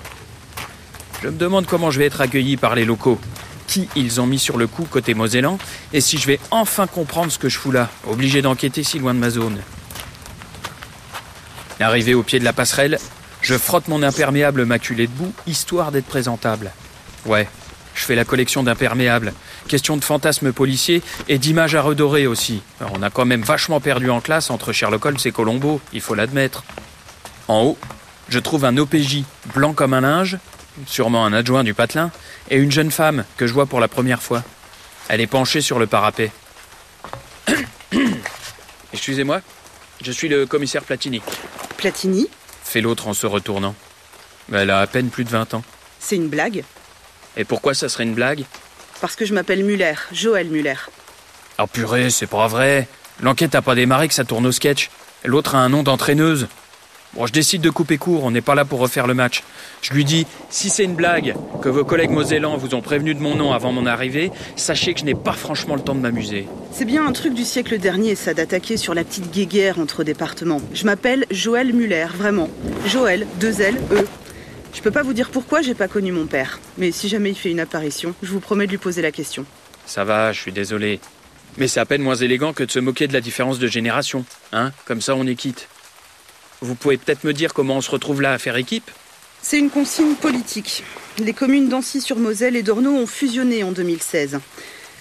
Je 1.23 1.29
me 1.29 1.39
demande 1.39 1.67
comment 1.67 1.91
je 1.91 1.99
vais 1.99 2.07
être 2.07 2.21
accueilli 2.21 2.57
par 2.57 2.75
les 2.75 2.85
locaux. 2.85 3.19
Qui 3.67 3.89
ils 3.97 4.21
ont 4.21 4.27
mis 4.27 4.39
sur 4.39 4.59
le 4.59 4.67
coup 4.67 4.85
côté 4.85 5.15
Mosellan 5.15 5.59
et 5.93 6.01
si 6.01 6.19
je 6.19 6.27
vais 6.27 6.39
enfin 6.51 6.87
comprendre 6.87 7.33
ce 7.33 7.39
que 7.39 7.49
je 7.49 7.57
fous 7.59 7.73
là, 7.73 7.89
obligé 8.07 8.43
d'enquêter 8.43 8.83
si 8.83 8.99
loin 8.99 9.15
de 9.15 9.19
ma 9.19 9.31
zone. 9.31 9.59
Arrivé 11.81 12.15
au 12.15 12.23
pied 12.23 12.39
de 12.39 12.45
la 12.45 12.53
passerelle, 12.53 12.99
je 13.47 13.57
frotte 13.57 13.87
mon 13.87 14.03
imperméable 14.03 14.65
maculé 14.65 15.07
de 15.07 15.13
boue, 15.13 15.33
histoire 15.47 15.93
d'être 15.93 16.07
présentable. 16.07 16.73
Ouais, 17.27 17.49
je 17.95 18.03
fais 18.03 18.17
la 18.17 18.25
collection 18.25 18.65
d'imperméables. 18.65 19.33
Question 19.69 19.97
de 19.97 20.03
fantasmes 20.03 20.53
policiers 20.53 21.01
et 21.29 21.39
d'images 21.39 21.77
à 21.77 21.81
redorer 21.81 22.27
aussi. 22.27 22.61
On 22.81 23.05
a 23.05 23.11
quand 23.11 23.25
même 23.25 23.43
vachement 23.43 23.79
perdu 23.79 24.11
en 24.11 24.21
classe 24.21 24.51
entre 24.51 24.73
Sherlock 24.73 25.05
Holmes 25.05 25.19
et 25.25 25.31
Colombo, 25.31 25.81
il 25.93 26.01
faut 26.01 26.17
l'admettre. 26.17 26.65
En 27.47 27.63
haut, 27.63 27.79
je 28.29 28.41
trouve 28.41 28.65
un 28.65 28.77
OPJ 28.77 29.23
blanc 29.55 29.75
comme 29.75 29.95
un 29.95 30.01
linge, 30.01 30.39
sûrement 30.87 31.25
un 31.25 31.33
adjoint 31.33 31.63
du 31.63 31.73
patelin, 31.73 32.11
et 32.51 32.57
une 32.57 32.73
jeune 32.73 32.91
femme 32.91 33.25
que 33.37 33.47
je 33.47 33.53
vois 33.53 33.67
pour 33.67 33.79
la 33.79 33.87
première 33.87 34.23
fois. 34.23 34.43
Elle 35.09 35.21
est 35.21 35.29
penchée 35.29 35.61
sur 35.61 35.79
le 35.79 35.87
parapet. 35.87 36.33
Excusez-moi, 38.93 39.41
je 40.03 40.11
suis 40.11 40.27
le 40.27 40.47
commissaire 40.47 40.83
Platini, 40.83 41.23
Platini, 41.77 42.27
fait 42.77 42.83
l'autre 42.83 43.09
en 43.09 43.15
se 43.15 43.27
retournant. 43.27 43.75
Elle 44.53 44.69
a 44.69 44.81
à 44.81 44.87
peine 44.87 45.09
plus 45.09 45.25
de 45.25 45.31
20 45.31 45.55
ans. 45.55 45.63
c'est 45.99 46.17
une 46.17 46.29
blague 46.29 46.63
Et 47.39 47.45
pourquoi 47.45 47.73
ça 47.73 47.89
serait 47.89 48.05
une 48.05 48.13
blague? 48.13 48.45
Parce 49.01 49.17
que 49.17 49.25
je 49.25 49.33
m'appelle 49.33 49.65
Muller, 49.65 49.95
Joël 50.13 50.49
Muller. 50.49 50.75
Ah 51.57 51.67
purée, 51.67 52.11
c'est 52.11 52.27
pas 52.27 52.49
vrai. 52.49 52.87
L'enquête 53.23 53.55
a 53.55 53.63
pas 53.63 53.75
démarré 53.75 54.09
que 54.09 54.15
ça 54.15 54.25
tourne 54.25 54.45
au 54.45 54.53
sketch. 54.53 54.91
L'autre 55.25 55.55
a 55.55 55.59
un 55.61 55.71
nom 55.71 55.83
d'entraîneuse. 55.83 56.49
Bon, 57.17 57.27
je 57.27 57.33
décide 57.33 57.63
de 57.63 57.71
couper 57.71 57.97
court, 57.97 58.25
on 58.25 58.31
n'est 58.31 58.43
pas 58.43 58.55
là 58.55 58.67
pour 58.67 58.79
refaire 58.79 59.07
le 59.07 59.15
match. 59.15 59.43
Je 59.81 59.95
lui 59.95 60.05
dis, 60.05 60.27
si 60.51 60.69
c'est 60.69 60.85
une 60.85 60.95
blague, 60.95 61.35
que 61.63 61.71
vos 61.71 61.83
collègues 61.83 62.11
mosellans 62.11 62.59
vous 62.59 62.75
ont 62.75 62.83
prévenu 62.83 63.15
de 63.15 63.21
mon 63.21 63.35
nom 63.35 63.55
avant 63.55 63.73
mon 63.73 63.87
arrivée, 63.87 64.31
sachez 64.55 64.93
que 64.93 65.01
je 65.01 65.07
n'ai 65.07 65.15
pas 65.15 65.33
franchement 65.33 65.77
le 65.77 65.81
temps 65.81 65.95
de 65.95 66.01
m'amuser. 66.01 66.47
C'est 66.73 66.85
bien 66.85 67.07
un 67.07 67.13
truc 67.13 67.33
du 67.33 67.45
siècle 67.45 67.79
dernier, 67.79 68.17
ça, 68.17 68.35
d'attaquer 68.35 68.77
sur 68.77 68.93
la 68.93 69.03
petite 69.03 69.31
guéguerre 69.31 69.79
entre 69.79 70.05
départements. 70.05 70.61
Je 70.75 70.85
m'appelle 70.85 71.25
Joël 71.31 71.73
Muller, 71.73 72.09
vraiment. 72.15 72.51
Joël, 72.87 73.27
deux 73.41 73.63
L, 73.63 73.77
E. 73.93 74.07
Je 74.75 74.83
peux 74.83 74.91
pas 74.91 75.03
vous 75.03 75.15
dire 75.15 75.31
pourquoi 75.31 75.63
j'ai 75.63 75.75
pas 75.75 75.89
connu 75.89 76.13
mon 76.13 76.27
père. 76.27 76.61
Mais 76.77 76.93
si 76.93 77.09
jamais 77.09 77.31
il 77.31 77.37
fait 77.37 77.51
une 77.51 77.61
apparition, 77.61 78.15
je 78.23 78.31
vous 78.31 78.41
promets 78.41 78.67
de 78.67 78.73
lui 78.73 78.79
poser 78.79 79.01
la 79.01 79.11
question. 79.11 79.47
Ça 79.87 80.05
va, 80.05 80.33
je 80.33 80.41
suis 80.41 80.53
désolé. 80.53 81.01
Mais 81.57 81.67
c'est 81.67 81.81
à 81.81 81.87
peine 81.87 82.03
moins 82.03 82.17
élégant 82.17 82.53
que 82.53 82.63
de 82.63 82.71
se 82.71 82.79
moquer 82.79 83.09
de 83.09 83.15
la 83.15 83.23
différence 83.23 83.59
de 83.59 83.69
génération. 83.69 84.27
Hein 84.53 84.73
Comme 84.85 85.01
ça, 85.01 85.17
on 85.17 85.27
est 85.27 85.35
quitte. 85.35 85.69
Vous 86.63 86.75
pouvez 86.75 86.97
peut-être 86.97 87.25
me 87.25 87.33
dire 87.33 87.53
comment 87.53 87.77
on 87.77 87.81
se 87.81 87.91
retrouve 87.91 88.23
là 88.23 88.33
à 88.33 88.39
faire 88.39 88.57
équipe? 88.57 88.91
C'est 89.43 89.59
une 89.59 89.71
consigne 89.71 90.15
politique. 90.15 90.83
Les 91.19 91.33
communes 91.33 91.69
d'Ancy-sur-Moselle 91.69 92.57
et 92.57 92.63
d'Ornaud 92.63 92.97
ont 92.97 93.07
fusionné 93.07 93.63
en 93.63 93.73
2016. 93.73 94.41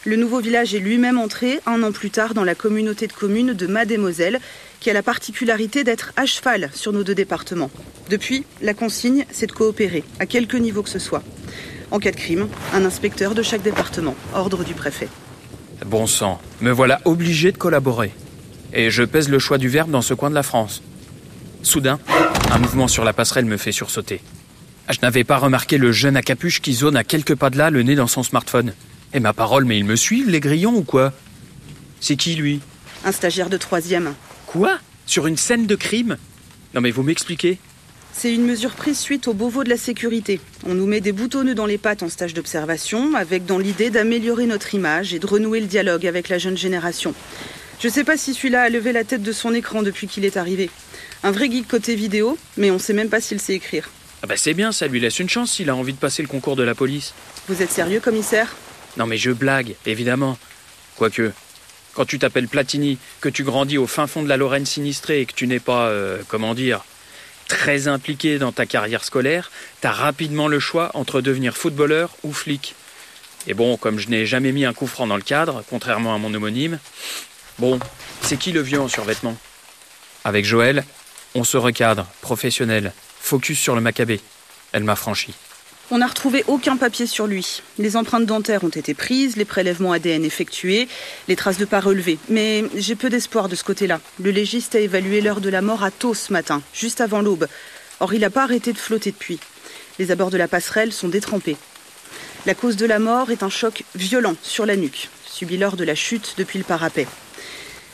Le 0.03 0.17
nouveau 0.17 0.39
village 0.39 0.75
est 0.75 0.79
lui-même 0.79 1.17
entré 1.17 1.59
un 1.65 1.81
an 1.81 1.91
plus 1.91 2.11
tard 2.11 2.35
dans 2.35 2.43
la 2.43 2.53
communauté 2.53 3.07
de 3.07 3.13
communes 3.13 3.53
de 3.53 3.65
Made-et-Moselle, 3.67 4.39
qui 4.79 4.91
a 4.91 4.93
la 4.93 5.01
particularité 5.01 5.83
d'être 5.83 6.13
à 6.15 6.27
cheval 6.27 6.69
sur 6.73 6.93
nos 6.93 7.03
deux 7.03 7.15
départements. 7.15 7.71
Depuis, 8.09 8.43
la 8.61 8.75
consigne, 8.75 9.25
c'est 9.31 9.47
de 9.47 9.51
coopérer, 9.51 10.03
à 10.19 10.27
quelque 10.27 10.57
niveau 10.57 10.83
que 10.83 10.89
ce 10.89 10.99
soit. 10.99 11.23
En 11.89 11.99
cas 11.99 12.11
de 12.11 12.17
crime, 12.17 12.47
un 12.73 12.85
inspecteur 12.85 13.33
de 13.33 13.41
chaque 13.41 13.63
département, 13.63 14.13
ordre 14.35 14.63
du 14.63 14.75
préfet. 14.75 15.07
Bon 15.87 16.05
sang, 16.05 16.39
me 16.61 16.69
voilà 16.69 17.01
obligé 17.05 17.51
de 17.51 17.57
collaborer. 17.57 18.11
Et 18.73 18.91
je 18.91 19.03
pèse 19.03 19.29
le 19.29 19.39
choix 19.39 19.57
du 19.57 19.69
verbe 19.69 19.89
dans 19.89 20.03
ce 20.03 20.13
coin 20.13 20.29
de 20.29 20.35
la 20.35 20.43
France. 20.43 20.83
Soudain, 21.65 21.99
Un 22.51 22.59
mouvement 22.59 22.87
sur 22.87 23.03
la 23.03 23.11
passerelle 23.11 23.45
me 23.45 23.57
fait 23.57 23.71
sursauter. 23.71 24.21
Ah, 24.87 24.93
Je 24.93 24.99
n'avais 25.01 25.23
pas 25.23 25.37
remarqué 25.37 25.77
le 25.79 25.91
jeune 25.91 26.15
à 26.15 26.21
capuche 26.21 26.61
qui 26.61 26.73
zone 26.73 26.95
à 26.95 27.03
quelques 27.03 27.33
pas 27.35 27.49
de 27.49 27.57
là, 27.57 27.71
le 27.71 27.81
nez 27.81 27.95
dans 27.95 28.05
son 28.07 28.21
smartphone. 28.21 28.73
Et 29.13 29.19
ma 29.19 29.33
parole, 29.33 29.65
mais 29.65 29.77
ils 29.77 29.83
me 29.83 29.95
suivent, 29.95 30.29
les 30.29 30.39
grillons, 30.39 30.75
ou 30.75 30.83
quoi? 30.83 31.11
C'est 31.99 32.17
qui, 32.17 32.35
lui? 32.35 32.59
Un 33.03 33.11
stagiaire 33.11 33.49
de 33.49 33.57
troisième. 33.57 34.13
Quoi? 34.45 34.77
Sur 35.07 35.25
une 35.25 35.37
scène 35.37 35.65
de 35.65 35.75
crime? 35.75 36.17
Non 36.75 36.81
mais 36.81 36.91
vous 36.91 37.03
m'expliquez 37.03 37.57
C'est 38.13 38.33
une 38.33 38.45
mesure 38.45 38.71
prise 38.71 38.99
suite 38.99 39.27
au 39.27 39.33
Beauvau 39.33 39.63
de 39.63 39.69
la 39.69 39.77
sécurité. 39.77 40.39
On 40.67 40.73
nous 40.75 40.85
met 40.85 41.01
des 41.01 41.13
boutonneux 41.13 41.55
dans 41.55 41.65
les 41.65 41.77
pattes 41.77 42.03
en 42.03 42.09
stage 42.09 42.33
d'observation, 42.33 43.15
avec 43.15 43.45
dans 43.45 43.57
l'idée 43.57 43.89
d'améliorer 43.89 44.45
notre 44.45 44.75
image 44.75 45.13
et 45.13 45.19
de 45.19 45.25
renouer 45.25 45.61
le 45.61 45.67
dialogue 45.67 46.05
avec 46.05 46.29
la 46.29 46.37
jeune 46.37 46.57
génération. 46.57 47.15
Je 47.79 47.89
sais 47.89 48.03
pas 48.03 48.17
si 48.17 48.33
celui-là 48.33 48.63
a 48.63 48.69
levé 48.69 48.91
la 48.93 49.03
tête 49.03 49.21
de 49.21 49.31
son 49.31 49.53
écran 49.53 49.83
depuis 49.83 50.07
qu'il 50.07 50.25
est 50.25 50.37
arrivé. 50.37 50.69
Un 51.23 51.31
vrai 51.31 51.49
geek 51.51 51.67
côté 51.67 51.95
vidéo, 51.95 52.37
mais 52.57 52.71
on 52.71 52.79
sait 52.79 52.93
même 52.93 53.09
pas 53.09 53.21
s'il 53.21 53.39
sait 53.39 53.53
écrire. 53.53 53.89
Ah 54.23 54.27
bah 54.27 54.37
c'est 54.37 54.53
bien, 54.53 54.71
ça 54.71 54.87
lui 54.87 54.99
laisse 54.99 55.19
une 55.19 55.29
chance 55.29 55.51
s'il 55.51 55.69
a 55.69 55.75
envie 55.75 55.93
de 55.93 55.99
passer 55.99 56.21
le 56.21 56.27
concours 56.27 56.55
de 56.55 56.63
la 56.63 56.73
police. 56.73 57.13
Vous 57.47 57.61
êtes 57.61 57.71
sérieux, 57.71 57.99
commissaire? 57.99 58.55
Non 58.97 59.05
mais 59.05 59.17
je 59.17 59.31
blague, 59.31 59.75
évidemment. 59.85 60.37
Quoique, 60.95 61.31
quand 61.93 62.05
tu 62.05 62.17
t'appelles 62.17 62.47
Platini, 62.47 62.97
que 63.21 63.29
tu 63.29 63.43
grandis 63.43 63.77
au 63.77 63.87
fin 63.87 64.07
fond 64.07 64.23
de 64.23 64.29
la 64.29 64.37
Lorraine 64.37 64.65
sinistrée 64.65 65.21
et 65.21 65.25
que 65.25 65.33
tu 65.33 65.45
n'es 65.45 65.59
pas, 65.59 65.87
euh, 65.89 66.21
comment 66.27 66.53
dire, 66.53 66.85
très 67.47 67.87
impliqué 67.87 68.39
dans 68.39 68.51
ta 68.51 68.65
carrière 68.65 69.03
scolaire, 69.03 69.51
t'as 69.81 69.91
rapidement 69.91 70.47
le 70.47 70.59
choix 70.59 70.91
entre 70.93 71.21
devenir 71.21 71.55
footballeur 71.55 72.15
ou 72.23 72.33
flic. 72.33 72.75
Et 73.47 73.53
bon, 73.53 73.77
comme 73.77 73.99
je 73.99 74.09
n'ai 74.09 74.25
jamais 74.25 74.51
mis 74.51 74.65
un 74.65 74.73
coup 74.73 74.87
franc 74.87 75.05
dans 75.05 75.17
le 75.17 75.21
cadre, 75.21 75.63
contrairement 75.69 76.15
à 76.15 76.17
mon 76.17 76.33
homonyme, 76.33 76.79
bon, 77.59 77.79
c'est 78.21 78.37
qui 78.37 78.51
le 78.51 78.61
vieux 78.61 78.79
en 78.79 78.87
survêtement? 78.87 79.35
Avec 80.23 80.45
Joël, 80.45 80.83
on 81.35 81.43
se 81.43 81.57
recadre, 81.57 82.07
professionnel, 82.21 82.93
focus 83.19 83.59
sur 83.59 83.75
le 83.75 83.81
macabé. 83.81 84.19
Elle 84.71 84.83
m'a 84.83 84.95
franchi. 84.95 85.33
On 85.91 85.99
n'a 85.99 86.07
retrouvé 86.07 86.43
aucun 86.47 86.77
papier 86.77 87.05
sur 87.05 87.27
lui. 87.27 87.61
Les 87.77 87.95
empreintes 87.95 88.25
dentaires 88.25 88.63
ont 88.63 88.69
été 88.69 88.95
prises, 88.95 89.35
les 89.35 89.45
prélèvements 89.45 89.91
ADN 89.91 90.25
effectués, 90.25 90.87
les 91.27 91.35
traces 91.35 91.59
de 91.59 91.65
pas 91.65 91.79
relevées. 91.79 92.17
Mais 92.27 92.63
j'ai 92.75 92.95
peu 92.95 93.09
d'espoir 93.09 93.49
de 93.49 93.55
ce 93.55 93.63
côté-là. 93.63 93.99
Le 94.19 94.31
légiste 94.31 94.73
a 94.73 94.79
évalué 94.79 95.21
l'heure 95.21 95.41
de 95.41 95.49
la 95.49 95.61
mort 95.61 95.83
à 95.83 95.91
tôt 95.91 96.15
ce 96.15 96.33
matin, 96.33 96.63
juste 96.73 97.01
avant 97.01 97.21
l'aube. 97.21 97.47
Or, 97.99 98.15
il 98.15 98.21
n'a 98.21 98.31
pas 98.31 98.43
arrêté 98.43 98.73
de 98.73 98.79
flotter 98.79 99.11
depuis. 99.11 99.39
Les 99.99 100.09
abords 100.09 100.31
de 100.31 100.37
la 100.37 100.47
passerelle 100.47 100.91
sont 100.91 101.07
détrempés. 101.07 101.55
La 102.47 102.55
cause 102.55 102.77
de 102.77 102.85
la 102.87 102.97
mort 102.97 103.29
est 103.29 103.43
un 103.43 103.49
choc 103.49 103.83
violent 103.93 104.35
sur 104.41 104.65
la 104.65 104.75
nuque, 104.75 105.09
subi 105.25 105.57
lors 105.57 105.77
de 105.77 105.83
la 105.83 105.95
chute 105.95 106.33
depuis 106.37 106.57
le 106.57 106.65
parapet. 106.65 107.05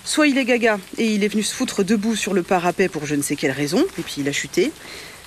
Soit 0.03 0.27
il 0.27 0.37
est 0.37 0.45
gaga 0.45 0.79
et 0.97 1.13
il 1.13 1.23
est 1.23 1.27
venu 1.27 1.43
se 1.43 1.53
foutre 1.53 1.83
debout 1.83 2.15
sur 2.15 2.33
le 2.33 2.43
parapet 2.43 2.89
pour 2.89 3.05
je 3.05 3.15
ne 3.15 3.21
sais 3.21 3.35
quelle 3.35 3.51
raison, 3.51 3.85
et 3.97 4.01
puis 4.01 4.15
il 4.17 4.27
a 4.27 4.31
chuté, 4.31 4.71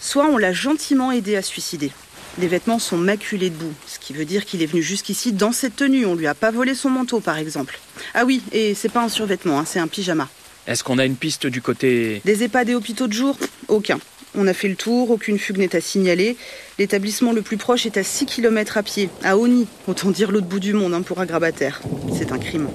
soit 0.00 0.26
on 0.26 0.36
l'a 0.36 0.52
gentiment 0.52 1.12
aidé 1.12 1.36
à 1.36 1.42
se 1.42 1.48
suicider. 1.48 1.92
Les 2.38 2.48
vêtements 2.48 2.80
sont 2.80 2.96
maculés 2.96 3.50
de 3.50 3.54
boue, 3.54 3.72
ce 3.86 4.00
qui 4.00 4.12
veut 4.12 4.24
dire 4.24 4.44
qu'il 4.44 4.60
est 4.62 4.66
venu 4.66 4.82
jusqu'ici 4.82 5.32
dans 5.32 5.52
cette 5.52 5.76
tenue. 5.76 6.04
On 6.04 6.16
lui 6.16 6.26
a 6.26 6.34
pas 6.34 6.50
volé 6.50 6.74
son 6.74 6.90
manteau, 6.90 7.20
par 7.20 7.38
exemple. 7.38 7.78
Ah 8.12 8.24
oui, 8.24 8.42
et 8.50 8.74
c'est 8.74 8.88
pas 8.88 9.04
un 9.04 9.08
survêtement, 9.08 9.60
hein, 9.60 9.64
c'est 9.64 9.78
un 9.78 9.86
pyjama. 9.86 10.28
Est-ce 10.66 10.82
qu'on 10.82 10.98
a 10.98 11.04
une 11.04 11.14
piste 11.14 11.46
du 11.46 11.62
côté... 11.62 12.20
Des 12.24 12.42
EHPAD 12.42 12.70
et 12.70 12.74
hôpitaux 12.74 13.06
de 13.06 13.12
jour? 13.12 13.38
Aucun. 13.68 14.00
On 14.34 14.48
a 14.48 14.52
fait 14.52 14.66
le 14.68 14.74
tour, 14.74 15.10
aucune 15.10 15.38
fugue 15.38 15.58
n'est 15.58 15.76
à 15.76 15.80
signaler. 15.80 16.36
L'établissement 16.80 17.32
le 17.32 17.42
plus 17.42 17.56
proche 17.56 17.86
est 17.86 17.96
à 17.96 18.02
6 18.02 18.26
km 18.26 18.78
à 18.78 18.82
pied, 18.82 19.08
à 19.22 19.38
Oni. 19.38 19.68
Autant 19.86 20.10
dire 20.10 20.32
l'autre 20.32 20.48
bout 20.48 20.58
du 20.58 20.72
monde 20.72 20.92
hein, 20.92 21.02
pour 21.02 21.20
un 21.20 21.26
grabataire. 21.26 21.82
C'est 22.18 22.32
un 22.32 22.38
crime. 22.38 22.68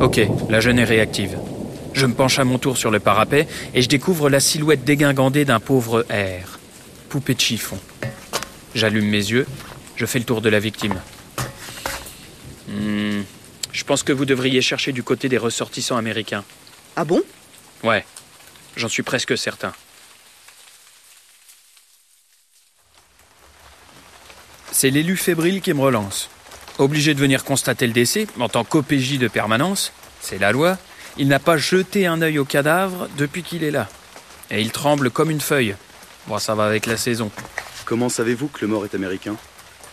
Ok, 0.00 0.20
la 0.48 0.60
jeune 0.60 0.78
est 0.78 0.84
réactive. 0.84 1.36
Je 1.92 2.06
me 2.06 2.14
penche 2.14 2.38
à 2.38 2.44
mon 2.44 2.58
tour 2.58 2.76
sur 2.76 2.92
le 2.92 3.00
parapet 3.00 3.48
et 3.74 3.82
je 3.82 3.88
découvre 3.88 4.30
la 4.30 4.38
silhouette 4.38 4.84
dégingandée 4.84 5.44
d'un 5.44 5.58
pauvre 5.58 6.06
R. 6.08 6.58
Poupée 7.08 7.34
de 7.34 7.40
chiffon. 7.40 7.78
J'allume 8.76 9.06
mes 9.06 9.16
yeux, 9.16 9.46
je 9.96 10.06
fais 10.06 10.20
le 10.20 10.24
tour 10.24 10.40
de 10.40 10.48
la 10.48 10.60
victime. 10.60 11.00
Hmm, 12.68 13.22
je 13.72 13.84
pense 13.84 14.04
que 14.04 14.12
vous 14.12 14.24
devriez 14.24 14.62
chercher 14.62 14.92
du 14.92 15.02
côté 15.02 15.28
des 15.28 15.38
ressortissants 15.38 15.96
américains. 15.96 16.44
Ah 16.94 17.04
bon? 17.04 17.20
Ouais, 17.82 18.04
j'en 18.76 18.88
suis 18.88 19.02
presque 19.02 19.36
certain. 19.36 19.72
C'est 24.70 24.90
l'élu 24.90 25.16
fébrile 25.16 25.60
qui 25.60 25.74
me 25.74 25.80
relance. 25.80 26.30
Obligé 26.78 27.12
de 27.12 27.18
venir 27.18 27.42
constater 27.42 27.88
le 27.88 27.92
décès, 27.92 28.28
en 28.38 28.48
tant 28.48 28.62
qu'OPJ 28.62 29.18
de 29.18 29.26
permanence, 29.26 29.92
c'est 30.20 30.38
la 30.38 30.52
loi, 30.52 30.78
il 31.16 31.26
n'a 31.26 31.40
pas 31.40 31.56
jeté 31.56 32.06
un 32.06 32.22
œil 32.22 32.38
au 32.38 32.44
cadavre 32.44 33.08
depuis 33.18 33.42
qu'il 33.42 33.64
est 33.64 33.72
là. 33.72 33.88
Et 34.52 34.60
il 34.60 34.70
tremble 34.70 35.10
comme 35.10 35.32
une 35.32 35.40
feuille. 35.40 35.74
Bon, 36.28 36.38
ça 36.38 36.54
va 36.54 36.66
avec 36.66 36.86
la 36.86 36.96
saison. 36.96 37.32
Comment 37.84 38.08
savez-vous 38.08 38.46
que 38.46 38.60
le 38.60 38.68
mort 38.68 38.84
est 38.84 38.94
américain? 38.94 39.34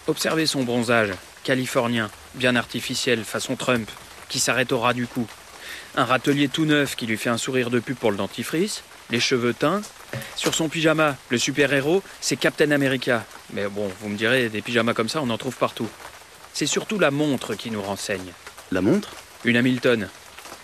Observez 0.05 0.45
son 0.45 0.61
bronzage, 0.61 1.09
californien, 1.43 2.11
bien 2.35 2.55
artificiel, 2.55 3.23
façon 3.23 3.55
Trump, 3.55 3.89
qui 4.29 4.39
s'arrête 4.39 4.71
au 4.71 4.79
ras 4.79 4.93
du 4.93 5.07
cou. 5.07 5.25
Un 5.95 6.05
râtelier 6.05 6.49
tout 6.49 6.65
neuf 6.65 6.95
qui 6.95 7.07
lui 7.07 7.17
fait 7.17 7.29
un 7.31 7.39
sourire 7.39 7.71
de 7.71 7.79
pub 7.79 7.95
pour 7.95 8.11
le 8.11 8.17
dentifrice, 8.17 8.83
les 9.09 9.19
cheveux 9.19 9.55
teints. 9.55 9.81
Sur 10.35 10.53
son 10.53 10.69
pyjama, 10.69 11.15
le 11.29 11.39
super-héros, 11.39 12.03
c'est 12.21 12.35
Captain 12.35 12.69
America. 12.69 13.23
Mais 13.53 13.67
bon, 13.67 13.89
vous 14.01 14.09
me 14.09 14.17
direz, 14.17 14.49
des 14.49 14.61
pyjamas 14.61 14.93
comme 14.93 15.09
ça, 15.09 15.19
on 15.23 15.29
en 15.31 15.37
trouve 15.39 15.55
partout. 15.55 15.89
C'est 16.55 16.67
surtout 16.67 16.99
la 16.99 17.11
montre 17.11 17.53
qui 17.55 17.69
nous 17.69 17.81
renseigne. 17.81 18.31
La 18.71 18.79
montre 18.79 19.09
Une 19.43 19.57
Hamilton, 19.57 20.07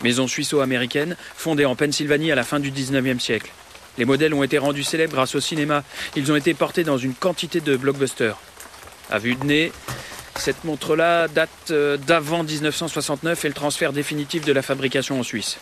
maison 0.02 0.26
suisseau-américaine, 0.26 1.18
fondée 1.36 1.66
en 1.66 1.76
Pennsylvanie 1.76 2.32
à 2.32 2.36
la 2.36 2.46
fin 2.46 2.62
du 2.62 2.72
19e 2.72 3.20
siècle. 3.20 3.52
Les 3.98 4.06
modèles 4.06 4.34
ont 4.34 4.42
été 4.42 4.58
rendus 4.58 4.86
célèbres 4.86 5.12
grâce 5.12 5.36
au 5.36 5.42
cinéma. 5.42 5.84
Ils 6.16 6.32
ont 6.32 6.38
été 6.38 6.54
portés 6.54 6.86
dans 6.86 6.98
une 6.98 7.14
quantité 7.14 7.60
de 7.60 7.76
blockbusters. 7.76 8.38
À 9.10 9.20
vue 9.20 9.36
de 9.36 9.44
nez, 9.44 9.74
cette 10.38 10.64
montre-là 10.64 11.28
date 11.28 11.50
euh, 11.72 11.98
d'avant 11.98 12.46
1969 12.46 13.44
et 13.44 13.48
le 13.50 13.54
transfert 13.54 13.92
définitif 13.92 14.46
de 14.46 14.54
la 14.54 14.62
fabrication 14.62 15.20
en 15.20 15.24
Suisse. 15.24 15.58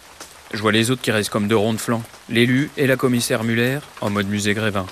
Je 0.53 0.61
vois 0.61 0.71
les 0.71 0.91
autres 0.91 1.01
qui 1.01 1.09
restent 1.09 1.31
comme 1.31 1.47
deux 1.47 1.57
ronds 1.57 1.73
de 1.73 1.79
flanc. 1.79 2.03
L'élu 2.29 2.69
et 2.77 2.85
la 2.85 2.97
commissaire 2.97 3.43
Muller 3.43 3.79
en 3.99 4.11
mode 4.11 4.27
musée 4.27 4.53
Grévin. 4.53 4.85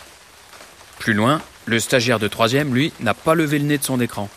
Plus 0.98 1.14
loin, 1.14 1.44
le 1.68 1.80
stagiaire 1.80 2.18
de 2.18 2.28
troisième, 2.28 2.74
lui, 2.74 2.92
n'a 3.02 3.14
pas 3.14 3.36
levé 3.36 3.60
le 3.60 3.66
nez 3.66 3.78
de 3.78 3.84
son 3.84 4.02
écran. 4.02 4.32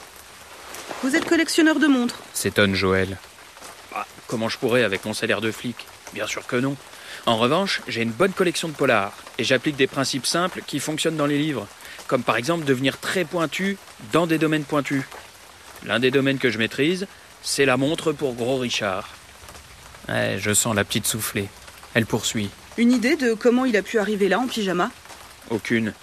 Vous 1.02 1.16
êtes 1.16 1.25
collectionneur 1.25 1.78
de 1.78 1.87
montres 1.87 2.21
S'étonne 2.35 2.75
Joël. 2.75 3.16
Bah, 3.90 4.07
comment 4.26 4.50
je 4.50 4.59
pourrais 4.59 4.85
avec 4.85 5.04
mon 5.07 5.14
salaire 5.14 5.40
de 5.40 5.50
flic? 5.50 5.87
Bien 6.12 6.26
sûr 6.26 6.47
que 6.47 6.57
non. 6.57 6.76
En 7.25 7.38
revanche, 7.38 7.80
j'ai 7.88 8.02
une 8.02 8.11
bonne 8.11 8.33
collection 8.33 8.69
de 8.69 8.75
polars 8.75 9.14
et 9.38 9.45
j'applique 9.45 9.76
des 9.76 9.87
principes 9.87 10.26
simples 10.26 10.62
qui 10.66 10.78
fonctionnent 10.78 11.16
dans 11.16 11.26
les 11.26 11.38
livres, 11.38 11.66
comme 12.07 12.23
par 12.23 12.37
exemple 12.37 12.66
devenir 12.66 12.99
très 12.99 13.25
pointu 13.25 13.78
dans 14.12 14.26
des 14.26 14.37
domaines 14.37 14.64
pointus. 14.64 15.02
L'un 15.87 16.00
des 16.00 16.11
domaines 16.11 16.38
que 16.38 16.50
je 16.50 16.59
maîtrise, 16.59 17.07
c'est 17.42 17.64
la 17.64 17.78
montre 17.78 18.12
pour 18.12 18.35
Gros 18.35 18.59
Richard. 18.59 19.09
Ouais, 20.09 20.37
je 20.38 20.52
sens 20.52 20.75
la 20.75 20.85
petite 20.85 21.07
soufflée. 21.07 21.49
Elle 21.95 22.04
poursuit. 22.04 22.50
Une 22.76 22.92
idée 22.92 23.16
de 23.16 23.33
comment 23.33 23.64
il 23.64 23.76
a 23.76 23.83
pu 23.83 23.99
arriver 23.99 24.28
là 24.28 24.38
en 24.38 24.47
pyjama? 24.47 24.90
Aucune. 25.49 25.95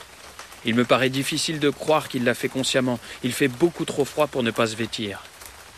Il 0.65 0.75
me 0.75 0.85
paraît 0.85 1.09
difficile 1.09 1.59
de 1.59 1.69
croire 1.69 2.09
qu'il 2.09 2.23
l'a 2.23 2.33
fait 2.33 2.49
consciemment. 2.49 2.99
Il 3.23 3.31
fait 3.31 3.47
beaucoup 3.47 3.85
trop 3.85 4.05
froid 4.05 4.27
pour 4.27 4.43
ne 4.43 4.51
pas 4.51 4.67
se 4.67 4.75
vêtir. 4.75 5.23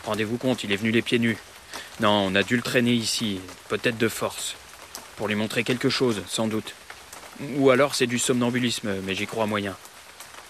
Rendez-vous 0.04 0.38
compte, 0.38 0.64
il 0.64 0.72
est 0.72 0.76
venu 0.76 0.90
les 0.90 1.02
pieds 1.02 1.18
nus. 1.18 1.36
Non, 2.00 2.26
on 2.26 2.34
a 2.34 2.42
dû 2.42 2.56
le 2.56 2.62
traîner 2.62 2.92
ici, 2.92 3.40
peut-être 3.68 3.98
de 3.98 4.08
force. 4.08 4.56
Pour 5.16 5.28
lui 5.28 5.34
montrer 5.34 5.64
quelque 5.64 5.90
chose, 5.90 6.22
sans 6.26 6.48
doute. 6.48 6.74
Ou 7.56 7.70
alors 7.70 7.94
c'est 7.94 8.06
du 8.06 8.18
somnambulisme, 8.18 8.90
mais 9.04 9.14
j'y 9.14 9.26
crois 9.26 9.46
moyen. 9.46 9.76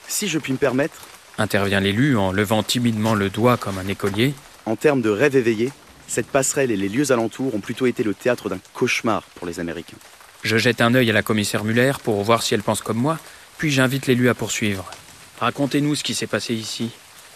Si 0.09 0.29
je 0.29 0.39
puis 0.39 0.53
me 0.53 0.59
permettre, 0.59 1.07
Intervient 1.39 1.81
l'élu 1.81 2.19
en 2.19 2.33
levant 2.33 2.63
timidement 2.63 3.15
le 3.15 3.31
doigt 3.31 3.57
comme 3.57 3.79
un 3.79 3.89
écolier. 3.89 4.35
en 4.67 4.77
termes 4.77 5.01
de 5.01 5.09
rêve 5.09 5.37
éveillé, 5.37 5.73
cette 6.07 6.27
passerelle 6.27 6.71
et 6.71 6.77
les 6.77 6.89
lieux 6.89 7.13
alentours 7.13 7.55
ont 7.55 7.61
plutôt 7.61 7.87
été 7.87 8.03
le 8.03 8.13
théâtre 8.13 8.49
d'un 8.51 8.59
cauchemar 8.75 9.23
pour 9.37 9.47
les 9.47 9.59
Américains. 9.59 9.97
Je 10.43 10.59
jette 10.59 10.81
un 10.81 10.95
œil 10.95 11.09
à 11.09 11.13
la 11.13 11.23
commissaire 11.23 11.65
Muller 11.65 11.93
pour 12.05 12.23
voir 12.23 12.43
si 12.43 12.53
elle 12.53 12.63
pense 12.63 12.83
comme 12.83 12.99
moi, 12.99 13.19
puis 13.61 13.71
j'invite 13.71 14.07
l'élu 14.07 14.31
à 14.31 14.35
poursuivre. 14.35 14.91
Racontez-nous 15.39 15.95
ce 15.95 16.03
qui 16.03 16.15
s'est 16.15 16.27
passé 16.27 16.55
ici. 16.55 16.89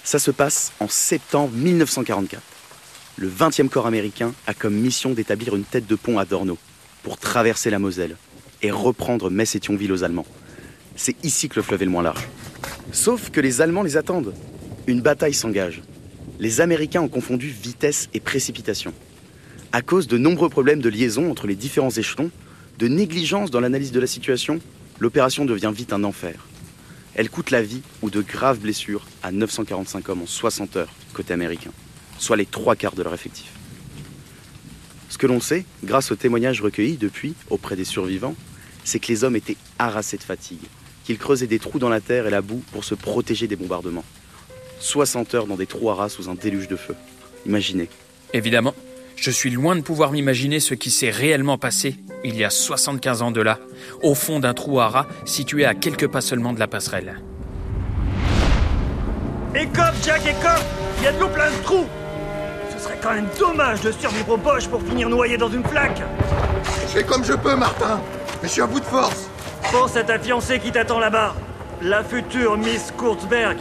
Ça 0.05 0.19
se 0.19 0.31
passe 0.31 0.73
en 0.81 0.89
septembre 0.89 1.53
1944. 1.55 2.43
Le 3.19 3.29
20e 3.29 3.69
corps 3.69 3.87
américain 3.87 4.33
a 4.47 4.55
comme 4.55 4.73
mission 4.73 5.11
d'établir 5.11 5.55
une 5.55 5.65
tête 5.65 5.87
de 5.87 5.95
pont 5.97 6.19
à 6.19 6.25
Dorno 6.25 6.57
pour 7.03 7.19
traverser 7.19 7.69
la 7.69 7.79
Moselle 7.79 8.17
et 8.63 8.71
reprendre 8.71 9.29
Metz 9.29 9.55
et 9.55 9.61
Thionville 9.61 9.93
aux 9.93 10.03
Allemands. 10.03 10.25
C'est 10.97 11.23
ici 11.27 11.51
que 11.51 11.57
le 11.57 11.63
fleuve 11.63 11.83
est 11.83 11.85
le 11.85 11.91
moins 11.91 12.03
large. 12.03 12.27
Sauf 12.91 13.29
que 13.29 13.43
les 13.43 13.61
Allemands 13.61 13.83
les 13.83 13.99
attendent. 13.99 14.33
Une 14.87 15.03
bataille 15.03 15.35
s'engage. 15.35 15.83
Les 16.41 16.63
Américains 16.63 17.03
ont 17.03 17.09
confondu 17.09 17.49
vitesse 17.49 18.09
et 18.15 18.21
précipitation. 18.21 18.95
À 19.73 19.83
cause 19.83 20.09
de 20.09 20.17
nombreux 20.17 20.49
problèmes 20.49 20.81
de 20.81 20.89
liaison 20.89 21.31
entre 21.31 21.47
les 21.47 21.55
différents 21.55 21.91
échelons, 21.91 22.31
de 22.79 22.89
négligence 22.89 23.51
dans 23.51 23.61
l'analyse 23.61 23.93
de 23.93 24.01
la 24.01 24.07
situation, 24.07 24.61
l'opération 25.01 25.45
devient 25.45 25.73
vite 25.75 25.93
un 25.93 26.05
enfer. 26.05 26.47
Elle 27.15 27.31
coûte 27.31 27.51
la 27.51 27.63
vie 27.63 27.83
ou 28.03 28.11
de 28.11 28.21
graves 28.21 28.59
blessures 28.59 29.07
à 29.23 29.31
945 29.31 30.09
hommes 30.09 30.23
en 30.23 30.27
60 30.27 30.77
heures 30.77 30.93
côté 31.13 31.33
américain, 31.33 31.71
soit 32.19 32.37
les 32.37 32.47
trois 32.47 32.77
quarts 32.77 32.95
de 32.95 33.03
leur 33.03 33.15
effectif. 33.15 33.53
Ce 35.09 35.19
que 35.19 35.27
l'on 35.29 35.41
sait, 35.41 35.65
grâce 35.85 36.11
aux 36.11 36.17
témoignages 36.17 36.61
recueillis 36.61 36.97
depuis 36.97 37.35
auprès 37.49 37.77
des 37.77 37.85
survivants, 37.85 38.35
c'est 38.83 38.99
que 38.99 39.09
les 39.09 39.23
hommes 39.23 39.37
étaient 39.37 39.57
harassés 39.79 40.17
de 40.17 40.25
fatigue, 40.25 40.67
qu'ils 41.05 41.19
creusaient 41.19 41.47
des 41.47 41.61
trous 41.61 41.79
dans 41.79 41.89
la 41.89 42.01
terre 42.01 42.27
et 42.27 42.31
la 42.31 42.43
boue 42.43 42.63
pour 42.73 42.85
se 42.85 42.97
protéger 42.97 43.47
des 43.47 43.57
bombardements. 43.57 44.05
60 44.81 45.35
heures 45.35 45.47
dans 45.47 45.57
des 45.57 45.67
trous 45.67 45.91
à 45.91 46.09
sous 46.09 46.29
un 46.29 46.35
déluge 46.35 46.69
de 46.69 46.77
feu. 46.77 46.97
Imaginez. 47.47 47.89
Évidemment, 48.33 48.75
je 49.17 49.31
suis 49.31 49.51
loin 49.51 49.77
de 49.77 49.83
pouvoir 49.83 50.11
m'imaginer 50.11 50.59
ce 50.59 50.75
qui 50.75 50.91
s'est 50.91 51.11
réellement 51.11 51.59
passé 51.59 51.97
il 52.25 52.37
y 52.37 52.45
a 52.45 52.51
75 52.51 53.23
ans 53.23 53.31
de 53.31 53.41
là, 53.41 53.59
au 54.03 54.15
fond 54.15 54.41
d'un 54.41 54.55
trou 54.55 54.81
à 54.81 54.89
rats 54.89 55.07
situé 55.25 55.65
à 55.65 55.75
quelques 55.75 56.09
pas 56.09 56.21
seulement 56.21 56.53
de 56.53 56.59
la 56.59 56.67
passerelle. 56.67 57.21
Écope, 59.55 59.95
Jack, 60.03 60.23
écope 60.27 60.65
Il 60.99 61.05
y 61.05 61.07
a 61.07 61.13
de 61.13 61.21
l'eau 61.21 61.29
plein 61.29 61.49
de 61.49 61.63
trous 61.63 61.87
Ce 62.77 62.83
serait 62.83 62.99
quand 63.01 63.15
même 63.15 63.29
dommage 63.39 63.83
de 63.83 63.93
survivre 63.93 64.31
aux 64.31 64.39
poches 64.39 64.67
pour 64.67 64.83
finir 64.83 65.09
noyé 65.09 65.37
dans 65.37 65.49
une 65.49 65.63
flaque 65.65 66.03
Je 66.83 66.99
fais 66.99 67.05
comme 67.05 67.25
je 67.25 67.35
peux, 67.35 67.55
Martin, 67.55 68.01
mais 68.43 68.49
je 68.49 68.53
suis 68.55 68.63
à 68.63 68.67
bout 68.67 68.81
de 68.81 68.85
force. 68.85 69.29
Pense 69.71 69.97
à 69.97 70.03
ta 70.03 70.19
fiancée 70.19 70.59
qui 70.59 70.73
t'attend 70.73 70.99
là-bas, 70.99 71.35
la 71.83 72.03
future 72.03 72.57
Miss 72.57 72.93
Kurzberg. 72.99 73.59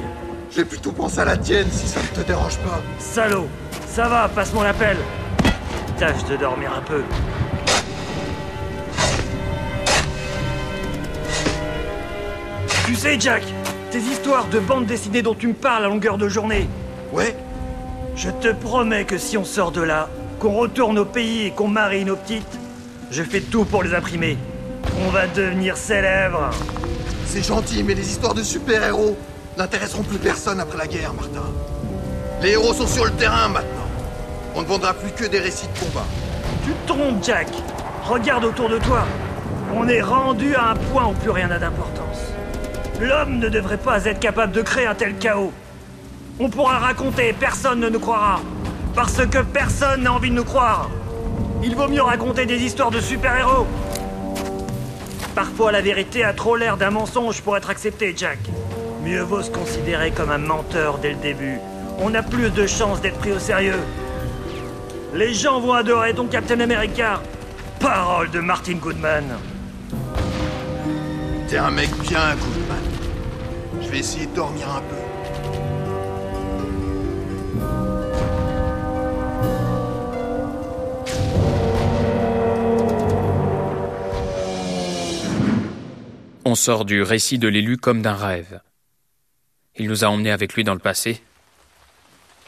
J'ai 0.50 0.66
plutôt 0.66 0.92
pensé 0.92 1.20
à 1.20 1.26
la 1.26 1.38
tienne, 1.38 1.68
si 1.72 1.88
ça 1.88 2.00
ne 2.02 2.22
te 2.22 2.26
dérange 2.28 2.58
pas. 2.58 2.82
Salaud 3.00 3.48
Ça 3.88 4.08
va, 4.08 4.28
passe-moi 4.30 4.64
l'appel 4.64 4.98
Tâche 5.98 6.24
de 6.26 6.38
dormir 6.38 6.72
un 6.78 6.82
peu. 6.82 7.02
Tu 12.94 13.00
sais, 13.00 13.20
Jack, 13.20 13.42
tes 13.90 13.98
histoires 13.98 14.46
de 14.50 14.60
bande 14.60 14.86
dessinée 14.86 15.24
dont 15.24 15.34
tu 15.34 15.48
me 15.48 15.56
parles 15.56 15.84
à 15.84 15.88
longueur 15.88 16.20
de 16.20 16.30
journée, 16.30 16.70
Ouais 17.12 17.36
je 18.16 18.30
te 18.30 18.54
promets 18.54 19.04
que 19.04 19.18
si 19.18 19.36
on 19.36 19.44
sort 19.44 19.72
de 19.72 19.82
là, 19.82 20.10
qu'on 20.40 20.54
retourne 20.54 21.00
au 21.00 21.06
pays 21.06 21.48
et 21.48 21.50
qu'on 21.50 21.68
marie 21.68 22.06
nos 22.06 22.16
petites, 22.16 22.60
je 23.10 23.24
fais 23.24 23.40
tout 23.40 23.66
pour 23.66 23.82
les 23.82 23.96
imprimer. 23.96 24.38
On 25.04 25.10
va 25.10 25.26
devenir 25.26 25.76
célèbres. 25.76 26.52
C'est 27.26 27.42
gentil, 27.42 27.82
mais 27.82 27.96
les 27.96 28.08
histoires 28.08 28.36
de 28.36 28.44
super-héros 28.44 29.18
n'intéresseront 29.58 30.04
plus 30.04 30.20
personne 30.20 30.60
après 30.60 30.78
la 30.78 30.86
guerre, 30.86 31.16
Martin. 31.16 31.50
Les 32.44 32.52
héros 32.52 32.76
sont 32.76 32.86
sur 32.86 33.06
le 33.06 33.12
terrain 33.14 33.48
maintenant. 33.48 33.88
On 34.54 34.62
ne 34.62 34.68
vendra 34.68 34.94
plus 34.94 35.14
que 35.14 35.28
des 35.28 35.40
récits 35.40 35.68
de 35.74 35.80
combat. 35.80 36.06
Tu 36.64 36.70
te 36.72 36.94
trompes, 36.94 37.24
Jack. 37.24 37.48
Regarde 38.04 38.46
autour 38.46 38.70
de 38.70 38.78
toi. 38.78 39.04
On 39.74 39.88
est 39.88 40.04
rendu 40.04 40.54
à 40.54 40.70
un 40.70 40.76
point 40.76 41.08
où 41.08 41.14
plus 41.14 41.32
rien 41.32 41.48
n'a 41.48 41.58
d'importance. 41.58 42.03
L'homme 43.02 43.40
ne 43.40 43.50
devrait 43.50 43.78
pas 43.78 44.06
être 44.06 44.20
capable 44.20 44.54
de 44.54 44.62
créer 44.62 44.86
un 44.86 44.96
tel 44.96 45.18
chaos. 45.18 45.52
On 46.40 46.50
pourra 46.50 46.80
raconter, 46.80 47.34
personne 47.34 47.80
ne 47.80 47.90
nous 47.90 48.00
croira. 48.00 48.42
Parce 48.96 49.26
que 49.26 49.42
personne 49.42 50.04
n'a 50.04 50.14
envie 50.14 50.30
de 50.30 50.36
nous 50.36 50.44
croire. 50.44 50.90
Il 51.64 51.76
vaut 51.76 51.88
mieux 51.88 52.02
raconter 52.02 52.46
des 52.46 52.62
histoires 52.62 52.92
de 52.92 53.00
super-héros. 53.00 53.68
Parfois, 55.36 55.72
la 55.72 55.82
vérité 55.82 56.24
a 56.24 56.34
trop 56.34 56.56
l'air 56.56 56.78
d'un 56.78 56.92
mensonge 56.92 57.42
pour 57.42 57.58
être 57.58 57.70
acceptée, 57.70 58.14
Jack. 58.16 58.40
Mieux 59.04 59.22
vaut 59.22 59.42
se 59.42 59.50
considérer 59.50 60.12
comme 60.12 60.32
un 60.32 60.38
menteur 60.38 61.00
dès 61.00 61.10
le 61.10 61.18
début. 61.18 61.58
On 62.00 62.14
a 62.14 62.22
plus 62.22 62.52
de 62.52 62.68
chances 62.68 63.02
d'être 63.02 63.18
pris 63.18 63.32
au 63.32 63.40
sérieux. 63.40 63.80
Les 65.14 65.34
gens 65.34 65.60
vont 65.60 65.74
adorer 65.74 66.14
ton 66.14 66.28
Captain 66.28 66.60
America. 66.60 67.22
Parole 67.80 68.32
de 68.32 68.40
Martin 68.40 68.76
Goodman. 68.76 69.26
T'es 71.48 71.58
un 71.58 71.72
mec 71.72 71.90
bien, 72.02 72.36
Goodman. 72.36 72.63
On 86.44 86.56
sort 86.56 86.86
du 86.86 87.04
récit 87.04 87.38
de 87.38 87.48
l'élu 87.48 87.78
comme 87.78 88.02
d'un 88.02 88.16
rêve. 88.16 88.62
Il 89.78 89.88
nous 89.88 90.04
a 90.04 90.08
emmenés 90.08 90.32
avec 90.32 90.56
lui 90.56 90.64
dans 90.64 90.74
le 90.74 90.80
passé. 90.80 91.22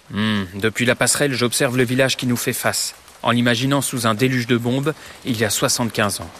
Hmm, 0.09 0.45
depuis 0.55 0.85
la 0.85 0.95
passerelle, 0.95 1.33
j'observe 1.33 1.77
le 1.77 1.83
village 1.83 2.17
qui 2.17 2.25
nous 2.25 2.37
fait 2.37 2.53
face, 2.53 2.95
en 3.21 3.29
l'imaginant 3.29 3.81
sous 3.81 4.07
un 4.07 4.15
déluge 4.15 4.47
de 4.47 4.57
bombes 4.57 4.95
il 5.25 5.37
y 5.37 5.45
a 5.45 5.51
75 5.51 6.21
ans. 6.21 6.31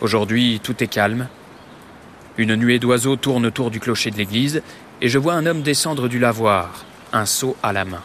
Aujourd'hui, 0.00 0.60
tout 0.62 0.82
est 0.82 0.88
calme. 0.88 1.28
Une 2.38 2.54
nuée 2.54 2.78
d'oiseaux 2.78 3.16
tourne 3.16 3.46
autour 3.46 3.72
du 3.72 3.80
clocher 3.80 4.12
de 4.12 4.16
l'église 4.16 4.62
et 5.00 5.08
je 5.08 5.18
vois 5.18 5.34
un 5.34 5.44
homme 5.44 5.62
descendre 5.62 6.08
du 6.08 6.20
lavoir, 6.20 6.84
un 7.12 7.26
seau 7.26 7.56
à 7.64 7.72
la 7.72 7.84
main. 7.84 8.02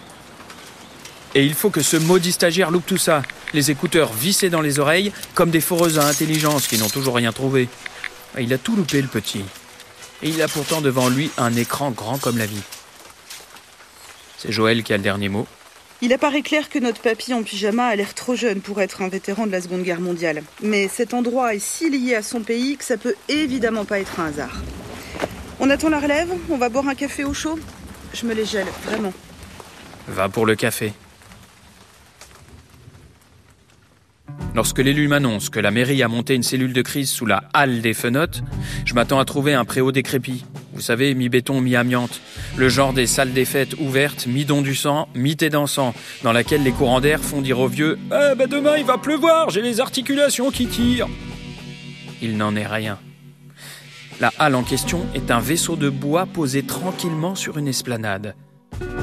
Et 1.36 1.46
il 1.46 1.54
faut 1.54 1.70
que 1.70 1.82
ce 1.82 1.98
maudit 1.98 2.32
stagiaire 2.32 2.72
loupe 2.72 2.86
tout 2.86 2.98
ça, 2.98 3.22
les 3.54 3.70
écouteurs 3.70 4.12
vissés 4.12 4.50
dans 4.50 4.62
les 4.62 4.80
oreilles 4.80 5.12
comme 5.36 5.52
des 5.52 5.62
foreuses 5.62 6.00
à 6.00 6.08
intelligence 6.08 6.68
qui 6.68 6.80
n'ont 6.80 6.90
toujours 6.90 7.16
rien 7.16 7.32
trouvé. 7.32 7.70
Il 8.40 8.52
a 8.54 8.58
tout 8.58 8.76
loupé, 8.76 9.02
le 9.02 9.08
petit. 9.08 9.44
Et 10.24 10.30
il 10.30 10.42
a 10.42 10.48
pourtant 10.48 10.82
devant 10.82 11.10
lui 11.10 11.30
un 11.38 11.56
écran 11.56 11.92
grand 11.92 12.18
comme 12.18 12.40
la 12.40 12.48
vie. 12.48 12.62
C'est 14.40 14.52
Joël 14.52 14.82
qui 14.84 14.94
a 14.94 14.98
le 14.98 15.04
dernier 15.04 15.30
mot. 15.30 15.48
Il 16.04 16.12
apparaît 16.12 16.42
clair 16.42 16.68
que 16.68 16.80
notre 16.80 17.00
papy 17.00 17.34
en 17.34 17.44
pyjama 17.44 17.86
a 17.86 17.96
l'air 17.96 18.14
trop 18.14 18.36
jeune 18.36 18.60
pour 18.60 18.82
être 18.82 19.02
un 19.02 19.08
vétéran 19.08 19.48
de 19.48 19.54
la 19.54 19.62
Seconde 19.62 19.84
Guerre 19.84 20.02
mondiale. 20.02 20.44
Mais 20.62 20.90
cet 20.90 21.14
endroit 21.14 21.56
est 21.56 21.60
si 21.60 21.90
lié 21.90 22.16
à 22.16 22.22
son 22.22 22.42
pays 22.42 22.76
que 22.76 22.84
ça 22.84 22.98
peut 22.98 23.16
évidemment 23.30 23.86
pas 23.86 24.02
être 24.02 24.20
un 24.20 24.26
hasard. 24.26 24.62
On 25.62 25.70
attend 25.70 25.88
la 25.88 26.02
relève, 26.02 26.28
on 26.50 26.58
va 26.58 26.68
boire 26.68 26.90
un 26.90 26.94
café 26.94 27.24
au 27.24 27.34
chaud. 27.34 27.58
Je 28.14 28.26
me 28.26 28.34
les 28.34 28.44
gèle, 28.44 28.68
vraiment. 28.84 29.14
Va 30.10 30.28
pour 30.28 30.46
le 30.46 30.56
café. 30.56 30.92
Lorsque 34.56 34.80
l'élu 34.80 35.08
m'annonce 35.08 35.50
que 35.50 35.62
la 35.62 35.72
mairie 35.72 36.04
a 36.04 36.10
monté 36.10 36.36
une 36.36 36.44
cellule 36.44 36.74
de 36.74 36.82
crise 36.82 37.12
sous 37.12 37.26
la 37.26 37.46
halle 37.54 37.80
des 37.80 37.94
fenotes, 37.94 38.44
je 38.84 38.94
m'attends 38.94 39.20
à 39.20 39.26
trouver 39.26 39.54
un 39.54 39.64
préau 39.64 39.94
décrépit. 39.94 40.44
Vous 40.74 40.82
savez, 40.82 41.14
mi-béton, 41.14 41.62
mi-amiante. 41.62 42.20
Le 42.58 42.68
genre 42.68 42.94
des 42.94 43.06
salles 43.06 43.32
des 43.32 43.46
fêtes 43.46 43.76
ouvertes, 43.80 44.26
mi-don 44.26 44.62
du 44.62 44.74
sang, 44.74 45.08
mi-thé 45.14 45.50
dansant, 45.50 45.94
dans 46.24 46.32
laquelle 46.32 46.64
les 46.64 46.72
courants 46.72 47.00
d'air 47.00 47.22
font 47.22 47.42
dire 47.42 47.60
aux 47.60 47.68
vieux 47.68 48.00
«Eh 48.12 48.36
ben 48.36 48.48
demain 48.48 48.78
il 48.78 48.86
va 48.86 48.98
pleuvoir, 48.98 49.50
j'ai 49.52 49.62
les 49.62 49.80
articulations 49.80 50.50
qui 50.50 50.66
tirent!» 50.66 51.10
Il 52.22 52.38
n'en 52.38 52.56
est 52.56 52.66
rien. 52.66 52.98
La 54.20 54.32
halle 54.40 54.56
en 54.56 54.64
question 54.64 55.06
est 55.14 55.32
un 55.32 55.40
vaisseau 55.40 55.76
de 55.76 55.90
bois 55.90 56.26
posé 56.26 56.64
tranquillement 56.64 57.36
sur 57.36 57.58
une 57.58 57.68
esplanade. 57.68 58.36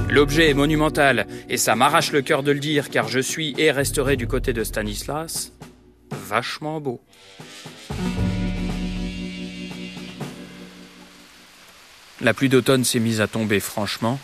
L'objet 0.09 0.51
est 0.51 0.55
monumental, 0.55 1.27
et 1.49 1.57
ça 1.57 1.77
m'arrache 1.77 2.11
le 2.11 2.23
cœur 2.23 2.43
de 2.43 2.51
le 2.51 2.59
dire, 2.59 2.91
car 2.91 3.09
je 3.09 3.21
suis 3.21 3.55
et 3.59 3.71
resterai 3.71 4.17
du 4.17 4.27
côté 4.27 4.53
de 4.53 4.65
Stanislas. 4.65 5.53
Vachement 6.29 6.81
beau. 6.81 7.01
La 12.23 12.35
pluie 12.35 12.49
d'automne 12.49 12.85
s'est 12.85 12.99
mise 12.99 13.21
à 13.21 13.27
tomber 13.27 13.61
franchement, 13.61 14.19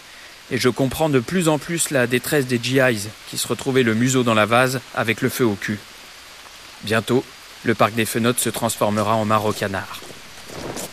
et 0.51 0.59
je 0.59 0.69
comprends 0.69 1.09
de 1.09 1.19
plus 1.19 1.49
en 1.49 1.59
plus 1.59 1.91
la 1.91 2.07
détresse 2.07 2.47
des 2.47 2.61
GIs 2.63 3.09
qui 3.29 3.39
se 3.39 3.49
retrouvaient 3.49 3.83
le 3.83 3.95
museau 3.95 4.23
dans 4.23 4.35
la 4.35 4.47
vase 4.47 4.81
avec 4.95 5.23
le 5.23 5.29
feu 5.29 5.45
au 5.45 5.55
cul. 5.55 5.79
Bientôt, 6.83 7.25
le 7.65 7.75
parc 7.75 7.95
des 7.95 8.05
fenotes 8.05 8.39
se 8.39 8.51
transformera 8.51 9.15
en 9.15 9.25
mare 9.25 9.47
au 9.47 9.53
canard. 9.53 10.01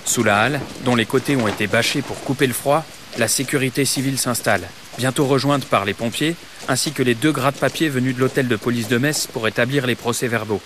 Sous 0.05 0.23
la 0.23 0.39
halle, 0.39 0.61
dont 0.85 0.95
les 0.95 1.05
côtés 1.05 1.35
ont 1.35 1.47
été 1.47 1.67
bâchés 1.67 2.01
pour 2.01 2.19
couper 2.21 2.47
le 2.47 2.53
froid, 2.53 2.85
la 3.17 3.27
sécurité 3.27 3.85
civile 3.85 4.17
s'installe, 4.17 4.67
bientôt 4.97 5.25
rejointe 5.25 5.65
par 5.65 5.85
les 5.85 5.93
pompiers, 5.93 6.35
ainsi 6.67 6.93
que 6.93 7.03
les 7.03 7.15
deux 7.15 7.31
gras 7.31 7.51
de 7.51 7.57
papier 7.57 7.89
venus 7.89 8.15
de 8.15 8.21
l'hôtel 8.21 8.47
de 8.47 8.55
police 8.55 8.87
de 8.87 8.97
Metz 8.97 9.27
pour 9.27 9.47
établir 9.47 9.85
les 9.85 9.95
procès-verbaux. 9.95 10.61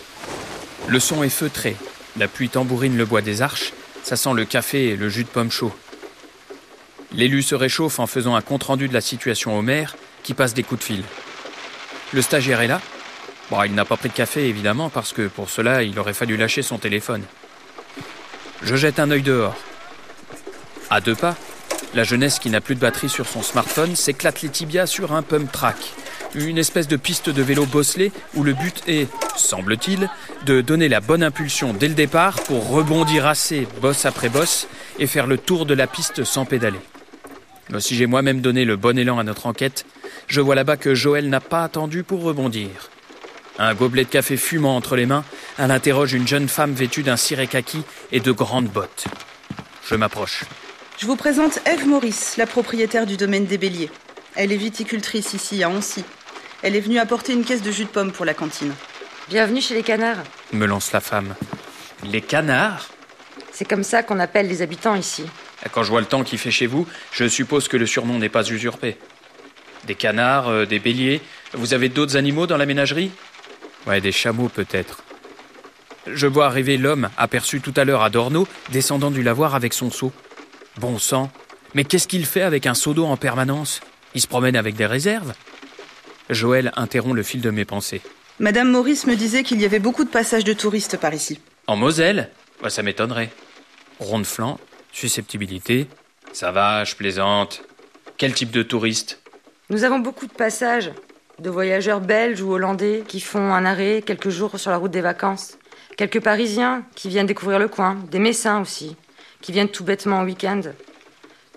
Le 0.87 0.99
son 0.99 1.23
est 1.23 1.29
feutré, 1.29 1.75
la 2.15 2.27
pluie 2.27 2.49
tambourine 2.49 2.95
le 2.95 3.05
bois 3.05 3.21
des 3.21 3.41
arches, 3.41 3.73
ça 4.03 4.15
sent 4.15 4.33
le 4.33 4.45
café 4.45 4.89
et 4.89 4.95
le 4.95 5.09
jus 5.09 5.23
de 5.23 5.29
pomme 5.29 5.51
chaud. 5.51 5.73
L'élu 7.13 7.41
se 7.41 7.55
réchauffe 7.55 7.99
en 7.99 8.07
faisant 8.07 8.35
un 8.35 8.41
compte-rendu 8.41 8.87
de 8.87 8.93
la 8.93 9.01
situation 9.01 9.57
au 9.57 9.61
maire, 9.61 9.95
qui 10.23 10.33
passe 10.33 10.53
des 10.53 10.63
coups 10.63 10.81
de 10.81 10.85
fil. 10.85 11.03
Le 12.13 12.21
stagiaire 12.21 12.61
est 12.61 12.67
là. 12.67 12.81
Bon, 13.49 13.63
il 13.63 13.73
n'a 13.73 13.85
pas 13.85 13.95
pris 13.95 14.09
de 14.09 14.13
café, 14.13 14.47
évidemment, 14.47 14.89
parce 14.89 15.13
que 15.13 15.27
pour 15.27 15.49
cela, 15.49 15.83
il 15.83 15.97
aurait 15.99 16.13
fallu 16.13 16.35
lâcher 16.35 16.61
son 16.61 16.77
téléphone. 16.77 17.23
Je 18.61 18.75
jette 18.75 18.99
un 18.99 19.09
œil 19.09 19.21
dehors. 19.21 19.55
À 20.89 20.99
deux 20.99 21.15
pas, 21.15 21.35
la 21.93 22.03
jeunesse 22.03 22.39
qui 22.39 22.49
n'a 22.49 22.61
plus 22.61 22.75
de 22.75 22.81
batterie 22.81 23.09
sur 23.09 23.27
son 23.27 23.41
smartphone 23.41 23.95
s'éclate 23.95 24.41
les 24.41 24.49
tibias 24.49 24.87
sur 24.87 25.13
un 25.13 25.21
pump 25.21 25.51
track, 25.51 25.77
une 26.35 26.57
espèce 26.57 26.87
de 26.87 26.97
piste 26.97 27.29
de 27.29 27.41
vélo 27.41 27.65
bosselé 27.65 28.11
où 28.35 28.43
le 28.43 28.53
but 28.53 28.83
est, 28.87 29.07
semble-t-il, 29.37 30.09
de 30.45 30.61
donner 30.61 30.89
la 30.89 30.99
bonne 30.99 31.23
impulsion 31.23 31.73
dès 31.73 31.87
le 31.87 31.93
départ 31.93 32.35
pour 32.43 32.69
rebondir 32.69 33.25
assez 33.25 33.67
boss 33.81 34.05
après 34.05 34.29
boss 34.29 34.67
et 34.99 35.07
faire 35.07 35.27
le 35.27 35.37
tour 35.37 35.65
de 35.65 35.73
la 35.73 35.87
piste 35.87 36.23
sans 36.23 36.45
pédaler. 36.45 36.79
Mais 37.69 37.81
si 37.81 37.95
j'ai 37.95 38.05
moi-même 38.05 38.41
donné 38.41 38.65
le 38.65 38.77
bon 38.77 38.97
élan 38.97 39.19
à 39.19 39.23
notre 39.23 39.45
enquête, 39.45 39.85
je 40.27 40.41
vois 40.41 40.55
là-bas 40.55 40.77
que 40.77 40.95
Joël 40.95 41.29
n'a 41.29 41.41
pas 41.41 41.63
attendu 41.63 42.03
pour 42.03 42.23
rebondir. 42.23 42.89
Un 43.59 43.73
gobelet 43.73 44.05
de 44.05 44.09
café 44.09 44.37
fumant 44.37 44.75
entre 44.75 44.95
les 44.95 45.05
mains, 45.05 45.25
elle 45.57 45.71
interroge 45.71 46.13
une 46.13 46.27
jeune 46.27 46.47
femme 46.47 46.73
vêtue 46.73 47.03
d'un 47.03 47.17
ciré 47.17 47.47
kaki 47.47 47.81
et 48.11 48.19
de 48.19 48.31
grandes 48.31 48.69
bottes. 48.69 49.05
Je 49.89 49.95
m'approche. 49.95 50.43
Je 50.97 51.05
vous 51.05 51.15
présente 51.15 51.59
Eve 51.65 51.87
Maurice, 51.87 52.37
la 52.37 52.45
propriétaire 52.45 53.05
du 53.05 53.17
domaine 53.17 53.45
des 53.45 53.57
Béliers. 53.57 53.91
Elle 54.35 54.51
est 54.51 54.57
viticultrice 54.57 55.33
ici, 55.33 55.63
à 55.63 55.69
Ancy. 55.69 56.03
Elle 56.61 56.75
est 56.75 56.81
venue 56.81 56.99
apporter 56.99 57.33
une 57.33 57.43
caisse 57.43 57.61
de 57.61 57.71
jus 57.71 57.85
de 57.85 57.89
pomme 57.89 58.11
pour 58.11 58.25
la 58.25 58.33
cantine. 58.33 58.73
Bienvenue 59.29 59.61
chez 59.61 59.73
les 59.73 59.83
canards. 59.83 60.23
Me 60.53 60.65
lance 60.65 60.91
la 60.91 61.01
femme. 61.01 61.35
Les 62.03 62.21
canards? 62.21 62.89
C'est 63.51 63.67
comme 63.67 63.83
ça 63.83 64.03
qu'on 64.03 64.19
appelle 64.19 64.47
les 64.47 64.61
habitants 64.61 64.95
ici. 64.95 65.23
Quand 65.71 65.83
je 65.83 65.89
vois 65.89 66.01
le 66.01 66.07
temps 66.07 66.23
qu'il 66.23 66.39
fait 66.39 66.51
chez 66.51 66.67
vous, 66.67 66.87
je 67.11 67.27
suppose 67.27 67.67
que 67.67 67.77
le 67.77 67.85
surnom 67.85 68.19
n'est 68.19 68.29
pas 68.29 68.47
usurpé. 68.49 68.97
Des 69.85 69.95
canards, 69.95 70.49
euh, 70.49 70.65
des 70.65 70.79
béliers. 70.79 71.21
Vous 71.53 71.73
avez 71.73 71.89
d'autres 71.89 72.17
animaux 72.17 72.47
dans 72.47 72.57
la 72.57 72.65
ménagerie? 72.65 73.11
Ouais, 73.85 74.01
des 74.01 74.11
chameaux 74.11 74.49
peut-être. 74.49 75.03
Je 76.07 76.27
vois 76.27 76.45
arriver 76.45 76.77
l'homme 76.77 77.09
aperçu 77.17 77.61
tout 77.61 77.73
à 77.75 77.85
l'heure 77.85 78.01
à 78.01 78.09
Dorno, 78.09 78.47
descendant 78.71 79.11
du 79.11 79.23
lavoir 79.23 79.55
avec 79.55 79.73
son 79.73 79.91
seau. 79.91 80.11
Bon 80.77 80.99
sang. 80.99 81.31
Mais 81.73 81.83
qu'est-ce 81.83 82.07
qu'il 82.07 82.25
fait 82.25 82.41
avec 82.41 82.65
un 82.65 82.73
seau 82.73 82.93
d'eau 82.93 83.05
en 83.05 83.17
permanence? 83.17 83.81
Il 84.15 84.21
se 84.21 84.27
promène 84.27 84.55
avec 84.55 84.75
des 84.75 84.85
réserves? 84.85 85.33
Joël 86.29 86.71
interrompt 86.75 87.15
le 87.15 87.23
fil 87.23 87.41
de 87.41 87.49
mes 87.49 87.65
pensées. 87.65 88.01
Madame 88.39 88.69
Maurice 88.71 89.05
me 89.07 89.15
disait 89.15 89.43
qu'il 89.43 89.61
y 89.61 89.65
avait 89.65 89.79
beaucoup 89.79 90.03
de 90.03 90.09
passages 90.09 90.43
de 90.43 90.53
touristes 90.53 90.97
par 90.97 91.13
ici. 91.13 91.39
En 91.67 91.75
Moselle? 91.75 92.29
Bah, 92.61 92.69
Ça 92.69 92.83
m'étonnerait. 92.83 93.29
Ronde 93.99 94.25
flanc, 94.25 94.59
susceptibilité. 94.97 95.87
Ça 96.33 96.51
va, 96.51 96.83
je 96.83 96.95
plaisante. 96.95 97.61
Quel 98.17 98.33
type 98.33 98.49
de 98.49 98.63
touriste? 98.63 99.21
Nous 99.69 99.83
avons 99.83 99.99
beaucoup 99.99 100.25
de 100.25 100.33
passages 100.33 100.91
de 101.39 101.51
voyageurs 101.51 102.01
belges 102.01 102.41
ou 102.41 102.51
hollandais 102.51 103.03
qui 103.07 103.19
font 103.19 103.53
un 103.53 103.63
arrêt 103.63 104.01
quelques 104.03 104.29
jours 104.29 104.59
sur 104.59 104.71
la 104.71 104.77
route 104.77 104.89
des 104.89 105.01
vacances. 105.01 105.59
Quelques 105.97 106.19
Parisiens 106.19 106.83
qui 106.95 107.09
viennent 107.09 107.27
découvrir 107.27 107.59
le 107.59 107.67
coin, 107.67 107.95
des 108.09 108.17
Messins 108.17 108.59
aussi, 108.59 108.95
qui 109.41 109.51
viennent 109.51 109.69
tout 109.69 109.83
bêtement 109.83 110.19
en 110.19 110.25
week-end. 110.25 110.61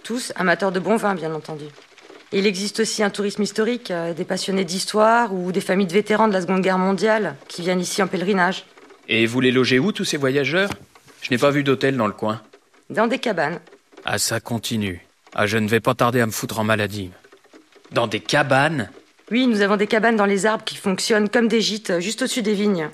Tous 0.03 0.33
amateurs 0.37 0.73
de 0.73 0.81
bon 0.81 0.97
vin, 0.97 1.15
bien 1.15 1.33
entendu. 1.33 1.65
Et 2.33 2.41
il 2.41 2.47
existe 2.47 2.81
aussi 2.81 3.03
un 3.03 3.11
tourisme 3.11 3.43
historique, 3.43 3.91
euh, 3.91 4.13
des 4.13 4.25
passionnés 4.25 4.65
d'histoire 4.65 5.33
ou 5.33 5.51
des 5.51 5.61
familles 5.61 5.87
de 5.87 5.93
vétérans 5.93 6.29
de 6.29 6.35
la 6.35 6.43
Seconde 6.43 6.61
Guerre 6.61 6.79
mondiale 6.79 7.37
qui 7.49 7.63
viennent 7.63 7.81
ici 7.81 8.03
en 8.03 8.07
pèlerinage. 8.07 8.67
Et 9.09 9.27
vous 9.27 9.41
les 9.41 9.51
logez 9.51 9.79
où, 9.79 9.93
tous 9.93 10.05
ces 10.05 10.19
voyageurs? 10.19 10.71
Je 11.23 11.31
n'ai 11.31 11.39
pas 11.39 11.51
vu 11.51 11.65
d'hôtel 11.65 11.97
dans 11.97 12.07
le 12.07 12.13
coin. 12.13 12.43
Dans 12.91 13.07
des 13.07 13.19
cabanes. 13.19 13.61
Ah, 14.05 14.19
ça 14.19 14.41
continue. 14.41 15.07
Ah, 15.33 15.47
je 15.47 15.59
ne 15.59 15.69
vais 15.69 15.79
pas 15.79 15.95
tarder 15.95 16.21
à 16.21 16.27
me 16.27 16.33
foutre 16.33 16.59
en 16.59 16.65
maladie. 16.65 17.11
Dans 17.93 18.09
des 18.09 18.19
cabanes? 18.19 18.91
Oui, 19.31 19.47
nous 19.47 19.61
avons 19.61 19.77
des 19.77 19.87
cabanes 19.87 20.17
dans 20.17 20.27
les 20.27 20.45
arbres 20.45 20.65
qui 20.65 20.77
fonctionnent 20.77 21.29
comme 21.29 21.47
des 21.47 21.61
gîtes, 21.61 22.01
juste 22.01 22.23
au-dessus 22.23 22.43
des 22.43 22.55
vignes. 22.55 22.91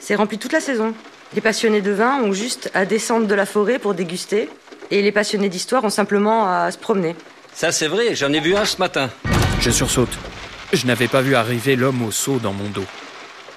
C'est 0.00 0.16
rempli 0.16 0.38
toute 0.38 0.52
la 0.52 0.60
saison. 0.60 0.94
Les 1.34 1.40
passionnés 1.40 1.80
de 1.80 1.92
vin 1.92 2.20
ont 2.22 2.32
juste 2.32 2.72
à 2.74 2.84
descendre 2.84 3.28
de 3.28 3.34
la 3.36 3.46
forêt 3.46 3.78
pour 3.78 3.94
déguster, 3.94 4.48
et 4.90 5.00
les 5.00 5.12
passionnés 5.12 5.48
d'histoire 5.48 5.84
ont 5.84 5.90
simplement 5.90 6.48
à 6.48 6.72
se 6.72 6.78
promener. 6.78 7.14
Ça 7.54 7.70
c'est 7.70 7.88
vrai, 7.88 8.16
j'en 8.16 8.32
ai 8.32 8.40
vu 8.40 8.56
un 8.56 8.64
ce 8.64 8.78
matin. 8.78 9.10
Je 9.60 9.70
sursaute. 9.70 10.18
Je 10.72 10.86
n'avais 10.86 11.08
pas 11.08 11.22
vu 11.22 11.36
arriver 11.36 11.76
l'homme 11.76 12.02
au 12.02 12.10
seau 12.10 12.38
dans 12.38 12.52
mon 12.52 12.68
dos. 12.68 12.84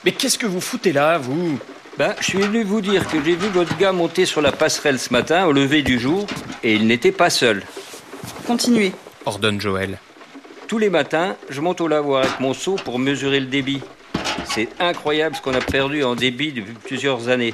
Mais 0.06 0.12
qu'est-ce 0.12 0.38
que 0.38 0.45
vous 0.45 0.62
foutez 0.62 0.93
là, 0.93 1.17
vous? 1.17 1.60
Ben, 1.99 2.15
je 2.21 2.27
suis 2.27 2.39
venu 2.39 2.63
vous 2.63 2.79
dire 2.79 3.05
que 3.09 3.21
j'ai 3.21 3.35
vu 3.35 3.49
votre 3.49 3.77
gars 3.77 3.91
monter 3.91 4.25
sur 4.25 4.41
la 4.41 4.53
passerelle 4.53 4.97
ce 4.97 5.12
matin 5.12 5.47
au 5.47 5.51
lever 5.51 5.81
du 5.81 5.99
jour, 5.99 6.27
et 6.63 6.73
il 6.75 6.88
n'était 6.88 7.12
pas 7.12 7.29
seul. 7.29 7.62
Continuez. 8.47 8.93
Ordonne 9.25 9.59
Joël. 9.59 9.99
Tous 10.69 10.77
les 10.77 10.89
matins, 10.89 11.35
je 11.49 11.59
monte 11.59 11.81
au 11.81 11.89
lavoir 11.89 12.23
avec 12.23 12.39
mon 12.39 12.53
seau 12.53 12.77
pour 12.77 12.99
mesurer 12.99 13.41
le 13.41 13.47
débit. 13.47 13.81
C'est 14.45 14.69
incroyable 14.79 15.35
ce 15.35 15.41
qu'on 15.41 15.53
a 15.53 15.59
perdu 15.59 16.01
en 16.05 16.15
débit 16.15 16.53
depuis 16.53 16.73
plusieurs 16.73 17.27
années. 17.27 17.53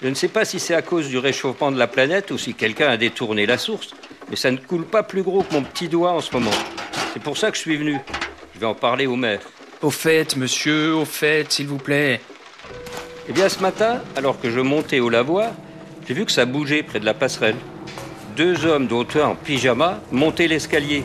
Je 0.00 0.06
ne 0.06 0.14
sais 0.14 0.28
pas 0.28 0.44
si 0.44 0.60
c'est 0.60 0.76
à 0.76 0.82
cause 0.82 1.08
du 1.08 1.18
réchauffement 1.18 1.72
de 1.72 1.78
la 1.78 1.88
planète 1.88 2.30
ou 2.30 2.38
si 2.38 2.54
quelqu'un 2.54 2.90
a 2.90 2.96
détourné 2.96 3.44
la 3.44 3.58
source, 3.58 3.90
mais 4.30 4.36
ça 4.36 4.52
ne 4.52 4.56
coule 4.56 4.84
pas 4.84 5.02
plus 5.02 5.24
gros 5.24 5.42
que 5.42 5.52
mon 5.52 5.64
petit 5.64 5.88
doigt 5.88 6.12
en 6.12 6.20
ce 6.20 6.32
moment. 6.32 6.52
C'est 7.12 7.22
pour 7.24 7.36
ça 7.36 7.50
que 7.50 7.56
je 7.56 7.62
suis 7.62 7.76
venu. 7.76 7.98
Je 8.54 8.60
vais 8.60 8.66
en 8.66 8.74
parler 8.76 9.08
au 9.08 9.16
maire. 9.16 9.40
Au 9.82 9.90
fait, 9.90 10.36
monsieur, 10.36 10.94
au 10.94 11.04
fait, 11.04 11.50
s'il 11.50 11.66
vous 11.66 11.78
plaît. 11.78 12.20
Eh 13.26 13.32
bien, 13.32 13.48
ce 13.48 13.60
matin, 13.60 14.02
alors 14.16 14.38
que 14.38 14.50
je 14.50 14.60
montais 14.60 15.00
au 15.00 15.08
lavoir, 15.08 15.52
j'ai 16.06 16.12
vu 16.12 16.26
que 16.26 16.32
ça 16.32 16.44
bougeait 16.44 16.82
près 16.82 17.00
de 17.00 17.06
la 17.06 17.14
passerelle. 17.14 17.56
Deux 18.36 18.66
hommes, 18.66 18.86
dont 18.86 19.06
un 19.14 19.28
en 19.28 19.34
pyjama, 19.34 20.00
montaient 20.12 20.46
l'escalier. 20.46 21.04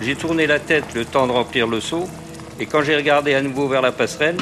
J'ai 0.00 0.16
tourné 0.16 0.46
la 0.46 0.58
tête 0.58 0.86
le 0.94 1.04
temps 1.04 1.26
de 1.26 1.32
remplir 1.32 1.66
le 1.66 1.80
seau, 1.80 2.08
et 2.58 2.64
quand 2.64 2.82
j'ai 2.82 2.96
regardé 2.96 3.34
à 3.34 3.42
nouveau 3.42 3.68
vers 3.68 3.82
la 3.82 3.92
passerelle, 3.92 4.38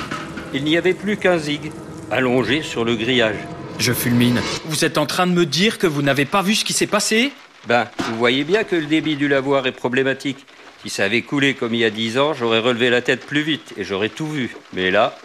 il 0.55 0.63
n'y 0.63 0.77
avait 0.77 0.95
plus 0.95 1.17
qu'un 1.17 1.39
zig, 1.39 1.73
allongé 2.13 2.63
sur 2.63 2.85
le 2.85 2.95
grillage. 2.95 3.37
Je 3.81 3.93
fulmine. 3.93 4.41
Vous 4.67 4.85
êtes 4.85 4.97
en 4.97 5.07
train 5.07 5.27
de 5.27 5.33
me 5.33 5.45
dire 5.45 5.79
que 5.79 5.89
vous 5.89 6.03
n'avez 6.03 6.25
pas 6.25 6.43
vu 6.43 6.55
ce 6.55 6.65
qui 6.65 6.73
s'est 6.73 6.87
passé? 6.87 7.33
Ben, 7.67 7.89
vous 8.11 8.17
voyez 8.17 8.45
bien 8.45 8.63
que 8.63 8.77
le 8.77 8.87
débit 8.87 9.17
du 9.17 9.27
lavoir 9.27 9.67
est 9.67 9.73
problématique. 9.73 10.47
Si 10.85 10.91
ça 10.91 11.05
avait 11.05 11.23
coulé 11.23 11.55
comme 11.55 11.75
il 11.75 11.81
y 11.81 11.85
a 11.85 11.91
dix 11.91 12.17
ans, 12.17 12.33
j'aurais 12.33 12.61
relevé 12.61 12.91
la 12.91 13.03
tête 13.03 13.27
plus 13.27 13.43
vite 13.43 13.75
et 13.77 13.83
j'aurais 13.83 14.09
tout 14.09 14.29
vu. 14.29 14.57
Mais 14.73 14.93
là. 14.93 15.19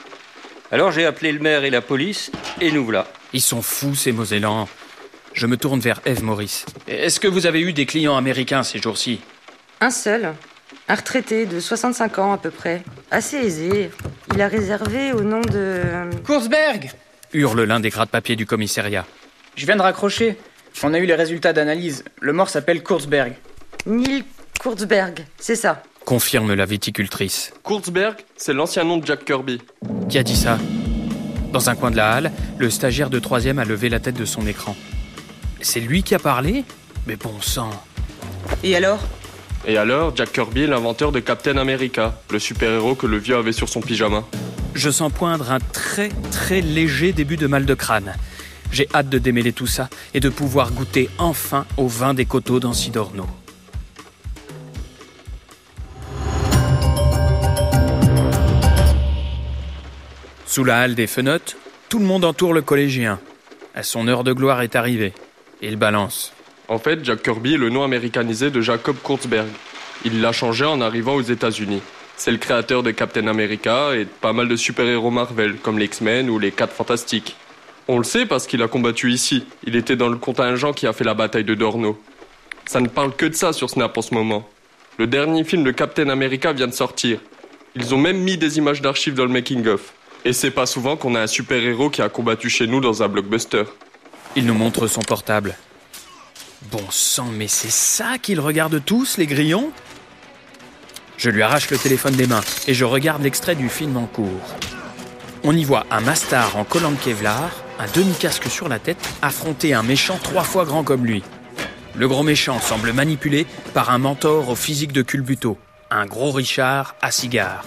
Alors 0.74 0.92
j'ai 0.92 1.06
appelé 1.06 1.32
le 1.32 1.38
maire 1.38 1.66
et 1.66 1.70
la 1.70 1.82
police, 1.82 2.32
et 2.60 2.72
nous 2.72 2.84
voilà. 2.84 3.06
Ils 3.32 3.42
sont 3.42 3.62
fous, 3.62 3.94
ces 3.94 4.12
Mosellans. 4.12 4.68
Je 5.34 5.46
me 5.46 5.56
tourne 5.56 5.80
vers 5.80 6.02
Eve 6.04 6.24
Maurice. 6.24 6.66
Est-ce 6.88 7.20
que 7.20 7.28
vous 7.28 7.46
avez 7.46 7.62
eu 7.62 7.74
des 7.74 7.86
clients 7.86 8.18
américains 8.18 8.64
ces 8.64 8.80
jours-ci? 8.80 9.22
Un 9.82 9.92
seul. 9.92 10.34
Un 10.88 10.96
retraité 10.96 11.46
de 11.46 11.60
65 11.60 12.18
ans 12.18 12.34
à 12.34 12.40
peu 12.40 12.50
près. 12.50 12.82
Assez 13.12 13.38
aisé. 13.38 13.92
Il 14.34 14.42
a 14.42 14.48
réservé 14.48 15.14
au 15.14 15.22
nom 15.22 15.42
de. 15.42 15.84
Kurzberg 16.26 16.90
hurle 17.34 17.62
l'un 17.66 17.80
des 17.80 17.92
gratte-papiers 17.92 18.36
du 18.36 18.48
commissariat. 18.48 19.06
Je 19.56 19.68
viens 19.68 19.76
de 19.76 19.84
raccrocher. 19.84 20.40
On 20.82 20.96
a 20.96 20.98
eu 20.98 21.06
les 21.06 21.14
résultats 21.14 21.54
d'analyse. 21.54 22.04
Le 22.20 22.34
mort 22.34 22.50
s'appelle 22.50 22.82
Kurzberg. 22.82 23.34
Neil 23.86 24.24
Kurzberg, 24.60 25.24
c'est 25.38 25.56
ça. 25.56 25.84
Confirme 26.06 26.54
la 26.54 26.66
viticultrice. 26.66 27.54
Kurzberg, 27.64 28.18
c'est 28.36 28.54
l'ancien 28.54 28.84
nom 28.84 28.98
de 28.98 29.06
Jack 29.06 29.24
Kirby. 29.24 29.62
Qui 30.10 30.18
a 30.18 30.24
dit 30.24 30.36
ça? 30.36 30.58
Dans 31.54 31.70
un 31.70 31.76
coin 31.76 31.92
de 31.92 31.98
la 31.98 32.12
halle, 32.12 32.32
le 32.58 32.70
stagiaire 32.70 33.10
de 33.10 33.20
troisième 33.20 33.58
a 33.58 33.64
levé 33.64 33.88
la 33.88 34.00
tête 34.00 34.18
de 34.18 34.26
son 34.26 34.46
écran. 34.46 34.76
C'est 35.62 35.80
lui 35.80 36.04
qui 36.04 36.14
a 36.14 36.20
parlé? 36.20 36.66
Mais 37.08 37.16
bon 37.16 37.40
sang. 37.40 37.70
Et 38.64 38.76
alors? 38.76 39.00
Et 39.66 39.78
alors, 39.78 40.14
Jack 40.14 40.34
Kirby 40.34 40.64
est 40.64 40.68
l'inventeur 40.68 41.14
de 41.14 41.22
Captain 41.22 41.56
America, 41.58 42.20
le 42.32 42.40
super-héros 42.40 42.96
que 42.96 43.08
le 43.08 43.18
vieux 43.18 43.38
avait 43.38 43.54
sur 43.54 43.70
son 43.70 43.80
pyjama. 43.80 44.24
Je 44.74 44.90
sens 44.90 45.12
poindre 45.12 45.52
un 45.52 45.60
très 45.60 46.10
très 46.32 46.60
léger 46.60 47.14
début 47.14 47.38
de 47.38 47.48
mal 47.48 47.66
de 47.66 47.74
crâne. 47.74 48.14
J'ai 48.72 48.90
hâte 48.94 49.08
de 49.08 49.20
démêler 49.20 49.54
tout 49.54 49.68
ça 49.68 49.90
et 50.14 50.20
de 50.20 50.30
pouvoir 50.30 50.72
goûter 50.72 51.10
enfin 51.18 51.66
au 51.78 51.88
vin 51.88 52.14
des 52.14 52.26
coteaux 52.26 52.60
d'Ancidorno. 52.60 53.26
Sous 60.54 60.64
la 60.64 60.82
halle 60.82 60.94
des 60.94 61.08
fenotes, 61.08 61.58
tout 61.90 61.98
le 61.98 62.06
monde 62.06 62.24
entoure 62.24 62.54
le 62.54 62.62
collégien. 62.62 63.20
Son 63.82 64.08
heure 64.08 64.24
de 64.24 64.34
gloire 64.34 64.62
est 64.62 64.76
arrivée. 64.76 65.14
Il 65.64 65.78
balance. 65.78 66.32
En 66.68 66.78
fait, 66.78 67.04
Jack 67.04 67.24
Kirby 67.24 67.56
est 67.56 67.58
le 67.58 67.72
nom 67.72 67.84
américanisé 67.84 68.52
de 68.52 68.62
Jacob 68.62 68.98
Kurzberg. 69.04 69.48
Il 70.06 70.22
l'a 70.22 70.32
changé 70.32 70.64
en 70.64 70.80
arrivant 70.80 71.16
aux 71.16 71.24
États-Unis. 71.24 71.82
C'est 72.18 72.30
le 72.30 72.38
créateur 72.38 72.84
de 72.84 72.92
Captain 72.92 73.26
America 73.26 73.96
et 73.96 74.06
pas 74.06 74.32
mal 74.32 74.48
de 74.48 74.56
super-héros 74.56 75.10
Marvel, 75.10 75.56
comme 75.56 75.80
les 75.80 75.86
X-Men 75.86 76.30
ou 76.30 76.38
les 76.38 76.52
4 76.52 76.72
Fantastiques. 76.72 77.36
On 77.88 77.98
le 77.98 78.04
sait 78.04 78.28
parce 78.28 78.46
qu'il 78.46 78.62
a 78.62 78.68
combattu 78.68 79.12
ici. 79.12 79.48
Il 79.66 79.76
était 79.76 79.96
dans 79.96 80.10
le 80.10 80.18
contingent 80.18 80.72
qui 80.72 80.86
a 80.86 80.94
fait 80.94 81.04
la 81.04 81.16
bataille 81.16 81.46
de 81.46 81.56
Dorno. 81.56 82.00
Ça 82.68 82.80
ne 82.80 82.90
parle 82.90 83.16
que 83.16 83.26
de 83.26 83.34
ça 83.34 83.54
sur 83.54 83.72
Snap 83.72 83.98
en 83.98 84.04
ce 84.04 84.14
moment. 84.14 84.48
Le 85.00 85.08
dernier 85.08 85.46
film 85.46 85.64
de 85.64 85.72
Captain 85.72 86.10
America 86.10 86.54
vient 86.54 86.68
de 86.68 86.74
sortir. 86.74 87.18
Ils 87.74 87.96
ont 87.96 87.98
même 87.98 88.20
mis 88.20 88.38
des 88.38 88.60
images 88.60 88.84
d'archives 88.84 89.16
dans 89.16 89.26
le 89.26 89.32
making-of. 89.32 89.94
Et 90.26 90.32
c'est 90.32 90.52
pas 90.52 90.66
souvent 90.66 90.96
qu'on 90.96 91.16
a 91.16 91.22
un 91.22 91.28
super-héros 91.28 91.90
qui 91.90 92.02
a 92.02 92.10
combattu 92.10 92.50
chez 92.50 92.66
nous 92.66 92.80
dans 92.80 93.04
un 93.04 93.10
blockbuster. 93.10 93.64
Il 94.36 94.46
nous 94.46 94.54
montre 94.54 94.88
son 94.88 95.02
portable. 95.02 95.56
Bon 96.72 96.84
sang, 96.90 97.28
mais 97.34 97.50
c'est 97.50 97.72
ça 97.72 98.18
qu'ils 98.22 98.40
regardent 98.40 98.84
tous, 98.84 99.18
les 99.18 99.28
grillons? 99.28 99.72
Je 101.18 101.30
lui 101.30 101.42
arrache 101.42 101.70
le 101.70 101.78
téléphone 101.78 102.16
des 102.16 102.26
mains 102.26 102.42
et 102.68 102.74
je 102.74 102.86
regarde 102.86 103.22
l'extrait 103.22 103.56
du 103.56 103.70
film 103.70 103.98
en 103.98 104.06
cours. 104.06 104.56
On 105.44 105.56
y 105.56 105.66
voit 105.66 105.86
un 105.92 106.00
mastard 106.00 106.56
en 106.56 106.64
collant 106.64 106.92
de 106.92 106.98
Kevlar, 106.98 107.52
un 107.78 107.88
demi-casque 107.94 108.50
sur 108.50 108.70
la 108.70 108.80
tête, 108.80 108.98
affronter 109.22 109.74
un 109.74 109.84
méchant 109.84 110.18
trois 110.24 110.44
fois 110.44 110.64
grand 110.64 110.84
comme 110.84 111.06
lui. 111.06 111.22
Le 111.96 112.08
gros 112.08 112.24
méchant 112.24 112.60
semble 112.60 112.94
manipulé 112.94 113.46
par 113.74 113.90
un 113.92 113.98
mentor 113.98 114.50
au 114.50 114.56
physique 114.56 114.94
de 114.94 115.02
culbuto, 115.02 115.58
un 115.92 116.06
gros 116.06 116.32
Richard 116.32 116.96
à 117.02 117.12
cigare. 117.12 117.66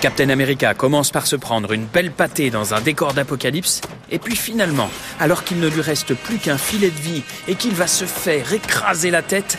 Captain 0.00 0.30
America 0.30 0.72
commence 0.72 1.10
par 1.10 1.26
se 1.26 1.36
prendre 1.36 1.72
une 1.72 1.84
belle 1.84 2.10
pâtée 2.10 2.48
dans 2.48 2.72
un 2.72 2.80
décor 2.80 3.12
d'apocalypse, 3.12 3.82
et 4.10 4.18
puis 4.18 4.34
finalement, 4.34 4.88
alors 5.18 5.44
qu'il 5.44 5.60
ne 5.60 5.68
lui 5.68 5.82
reste 5.82 6.14
plus 6.14 6.38
qu'un 6.38 6.56
filet 6.56 6.88
de 6.88 6.98
vie 6.98 7.22
et 7.48 7.54
qu'il 7.54 7.74
va 7.74 7.86
se 7.86 8.06
faire 8.06 8.50
écraser 8.54 9.10
la 9.10 9.20
tête, 9.20 9.58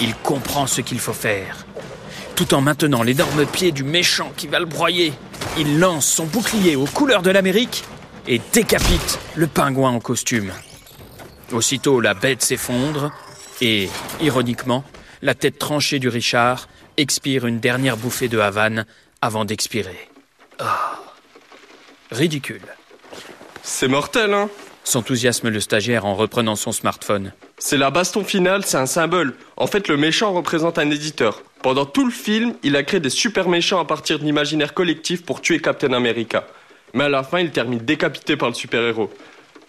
il 0.00 0.16
comprend 0.16 0.66
ce 0.66 0.80
qu'il 0.80 0.98
faut 0.98 1.12
faire. 1.12 1.66
Tout 2.34 2.52
en 2.54 2.62
maintenant 2.62 3.04
l'énorme 3.04 3.46
pied 3.46 3.70
du 3.70 3.84
méchant 3.84 4.32
qui 4.36 4.48
va 4.48 4.58
le 4.58 4.66
broyer, 4.66 5.12
il 5.56 5.78
lance 5.78 6.06
son 6.06 6.26
bouclier 6.26 6.74
aux 6.74 6.86
couleurs 6.86 7.22
de 7.22 7.30
l'Amérique 7.30 7.84
et 8.26 8.40
décapite 8.52 9.20
le 9.36 9.46
pingouin 9.46 9.90
en 9.90 10.00
costume. 10.00 10.50
Aussitôt, 11.52 12.00
la 12.00 12.14
bête 12.14 12.42
s'effondre 12.42 13.12
et, 13.60 13.88
ironiquement, 14.20 14.82
la 15.22 15.34
tête 15.34 15.60
tranchée 15.60 16.00
du 16.00 16.08
Richard 16.08 16.66
expire 16.96 17.46
une 17.46 17.60
dernière 17.60 17.96
bouffée 17.96 18.28
de 18.28 18.40
Havane 18.40 18.84
avant 19.26 19.44
d'expirer. 19.44 20.08
Oh. 20.60 20.64
Ridicule. 22.12 22.62
C'est 23.64 23.88
mortel, 23.88 24.32
hein 24.32 24.48
S'enthousiasme 24.84 25.48
le 25.48 25.58
stagiaire 25.58 26.06
en 26.06 26.14
reprenant 26.14 26.54
son 26.54 26.70
smartphone. 26.70 27.32
C'est 27.58 27.76
la 27.76 27.90
baston 27.90 28.22
finale, 28.22 28.64
c'est 28.64 28.76
un 28.76 28.86
symbole. 28.86 29.34
En 29.56 29.66
fait, 29.66 29.88
le 29.88 29.96
méchant 29.96 30.32
représente 30.32 30.78
un 30.78 30.88
éditeur. 30.92 31.42
Pendant 31.60 31.86
tout 31.86 32.04
le 32.04 32.12
film, 32.12 32.54
il 32.62 32.76
a 32.76 32.84
créé 32.84 33.00
des 33.00 33.10
super 33.10 33.48
méchants 33.48 33.80
à 33.80 33.84
partir 33.84 34.20
de 34.20 34.24
l'imaginaire 34.24 34.74
collectif 34.74 35.24
pour 35.24 35.40
tuer 35.40 35.58
Captain 35.58 35.92
America. 35.92 36.46
Mais 36.94 37.04
à 37.04 37.08
la 37.08 37.24
fin, 37.24 37.40
il 37.40 37.50
termine 37.50 37.80
décapité 37.80 38.36
par 38.36 38.48
le 38.48 38.54
super-héros. 38.54 39.10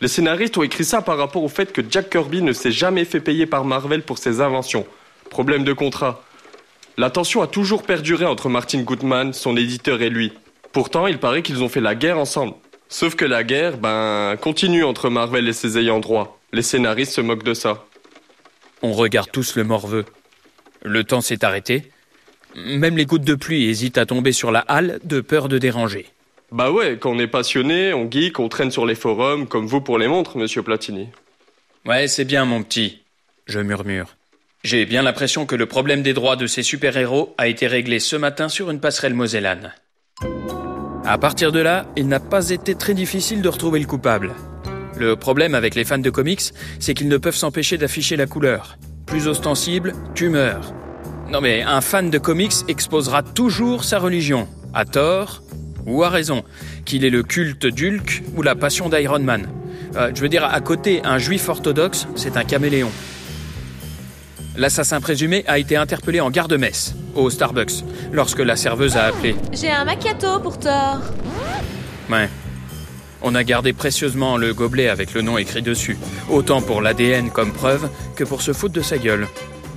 Les 0.02 0.08
scénaristes 0.08 0.56
ont 0.60 0.63
écrit 0.63 0.86
ça 0.86 1.02
par 1.02 1.17
rapport 1.17 1.43
au 1.43 1.50
fait 1.50 1.74
que 1.74 1.82
Jack 1.89 2.12
Kirby 2.12 2.43
ne 2.43 2.54
s'est 2.54 2.72
jamais 2.72 3.06
fait 3.06 3.22
payer 3.22 3.48
par 3.48 3.65
Marvel 3.65 4.04
pour 4.04 4.20
ses 4.20 4.39
inventions. 4.39 4.86
Problème 5.32 5.63
de 5.63 5.74
contrat. 5.74 6.22
La 6.99 7.12
tension 7.12 7.43
a 7.43 7.47
toujours 7.47 7.83
perduré 7.83 8.25
entre 8.25 8.49
Martin 8.49 8.81
Goodman, 8.81 9.31
son 9.31 9.55
éditeur 9.55 10.01
et 10.01 10.10
lui. 10.10 10.33
Pourtant, 10.71 11.05
il 11.05 11.19
paraît 11.19 11.43
qu'ils 11.43 11.62
ont 11.62 11.69
fait 11.69 11.79
la 11.79 11.93
guerre 11.93 12.17
ensemble. 12.17 12.55
Sauf 12.89 13.13
que 13.15 13.25
la 13.25 13.43
guerre, 13.43 13.77
ben, 13.77 14.36
continue 14.41 14.83
entre 14.83 15.12
Marvel 15.12 15.47
et 15.47 15.53
ses 15.53 15.77
ayants 15.77 15.99
droit. 15.99 16.39
Les 16.53 16.63
scénaristes 16.63 17.13
se 17.13 17.21
moquent 17.21 17.43
de 17.43 17.53
ça. 17.53 17.86
On 18.81 18.93
regarde 18.93 19.29
tous 19.31 19.55
le 19.55 19.63
morveux. 19.63 20.05
Le 20.81 21.03
temps 21.03 21.21
s'est 21.21 21.45
arrêté. 21.45 21.91
Même 22.55 22.97
les 22.97 23.05
gouttes 23.05 23.23
de 23.23 23.36
pluie 23.36 23.65
hésitent 23.65 23.99
à 23.99 24.07
tomber 24.07 24.31
sur 24.31 24.51
la 24.51 24.62
halle 24.62 24.99
de 25.03 25.21
peur 25.21 25.49
de 25.49 25.60
déranger. 25.60 26.07
Bah 26.51 26.71
ouais, 26.71 26.97
quand 26.99 27.12
on 27.12 27.19
est 27.19 27.27
passionné, 27.27 27.93
on 27.93 28.10
geek, 28.10 28.39
on 28.39 28.49
traîne 28.49 28.71
sur 28.71 28.88
les 28.88 28.95
forums, 28.95 29.47
comme 29.47 29.67
vous 29.67 29.81
pour 29.81 29.99
les 29.99 30.07
montres, 30.07 30.38
monsieur 30.38 30.63
Platini. 30.63 31.10
Ouais, 31.86 32.07
c'est 32.07 32.25
bien, 32.25 32.45
mon 32.45 32.63
petit. 32.63 33.03
Je 33.45 33.60
murmure. 33.60 34.16
J'ai 34.63 34.86
bien 34.86 35.04
l'impression 35.04 35.46
que 35.46 35.56
le 35.56 35.65
problème 35.65 36.02
des 36.02 36.13
droits 36.13 36.36
de 36.36 36.48
ces 36.48 36.63
super-héros 36.63 37.34
a 37.38 37.48
été 37.48 37.67
réglé 37.67 38.00
ce 38.00 38.15
matin 38.15 38.50
sur 38.50 38.70
une 38.72 38.80
passerelle 38.80 39.13
mosellane. 39.13 39.74
À 41.06 41.17
partir 41.17 41.52
de 41.52 41.60
là, 41.60 41.86
il 41.96 42.08
n'a 42.08 42.20
pas 42.20 42.50
été 42.50 42.76
très 42.76 42.93
difficile 42.93 43.41
de 43.41 43.50
retrouver 43.50 43.80
le 43.80 43.86
coupable. 43.86 44.34
Le 44.98 45.15
problème 45.15 45.56
avec 45.56 45.76
les 45.76 45.86
fans 45.86 46.00
de 46.00 46.10
comics, 46.10 46.41
c'est 46.80 46.93
qu'ils 46.93 47.08
ne 47.08 47.17
peuvent 47.17 47.36
s'empêcher 47.36 47.78
d'afficher 47.78 48.15
la 48.15 48.26
couleur. 48.26 48.78
Plus 49.06 49.28
ostensible, 49.28 49.93
tu 50.15 50.30
meurs. 50.30 50.74
Non 51.30 51.39
mais 51.39 51.62
un 51.62 51.82
fan 51.82 52.10
de 52.10 52.17
comics 52.17 52.54
exposera 52.67 53.22
toujours 53.22 53.84
sa 53.84 54.00
religion, 54.00 54.48
à 54.74 54.86
tort 54.86 55.43
ou 55.86 56.04
à 56.04 56.10
raison, 56.10 56.43
qu'il 56.84 57.06
ait 57.06 57.10
le 57.10 57.24
culte 57.24 57.67
d'Hulk 57.67 58.24
ou 58.36 58.41
la 58.41 58.56
passion 58.56 58.89
d'Iron 58.89 59.20
Man. 59.20 59.48
Euh, 59.96 60.12
je 60.13 60.22
veux 60.22 60.30
dire, 60.30 60.43
à 60.43 60.60
côté, 60.60 61.02
un 61.06 61.17
juif 61.17 61.48
orthodoxe, 61.48 62.08
c'est 62.15 62.36
un 62.36 62.43
caméléon. 62.43 62.91
L'assassin 64.58 65.00
présumé 65.00 65.43
a 65.48 65.60
été 65.60 65.76
interpellé 65.76 66.20
en 66.20 66.32
gare 66.32 66.48
de 66.48 66.58
Metz, 66.58 66.96
au 67.13 67.30
Starbucks, 67.30 67.84
lorsque 68.12 68.39
la 68.39 68.56
serveuse 68.56 68.98
a 68.98 69.04
appelé. 69.04 69.36
J'ai 69.54 69.70
un 69.70 69.86
macchiato 69.86 70.39
pour 70.39 70.58
Thor. 70.58 71.00
Ouais. 72.10 72.28
On 73.22 73.36
a 73.36 73.43
gardé 73.43 73.72
précieusement 73.72 74.36
le 74.36 74.56
gobelet 74.56 74.89
avec 74.89 75.13
le 75.13 75.22
nom 75.22 75.38
écrit 75.38 75.62
dessus, 75.62 75.96
autant 76.28 76.62
pour 76.62 76.82
l'ADN 76.82 77.30
comme 77.30 77.54
preuve 77.54 77.88
que 78.15 78.24
pour 78.24 78.41
se 78.41 78.52
foutre 78.52 78.74
de 78.74 78.82
sa 78.82 78.98
gueule. 78.98 79.28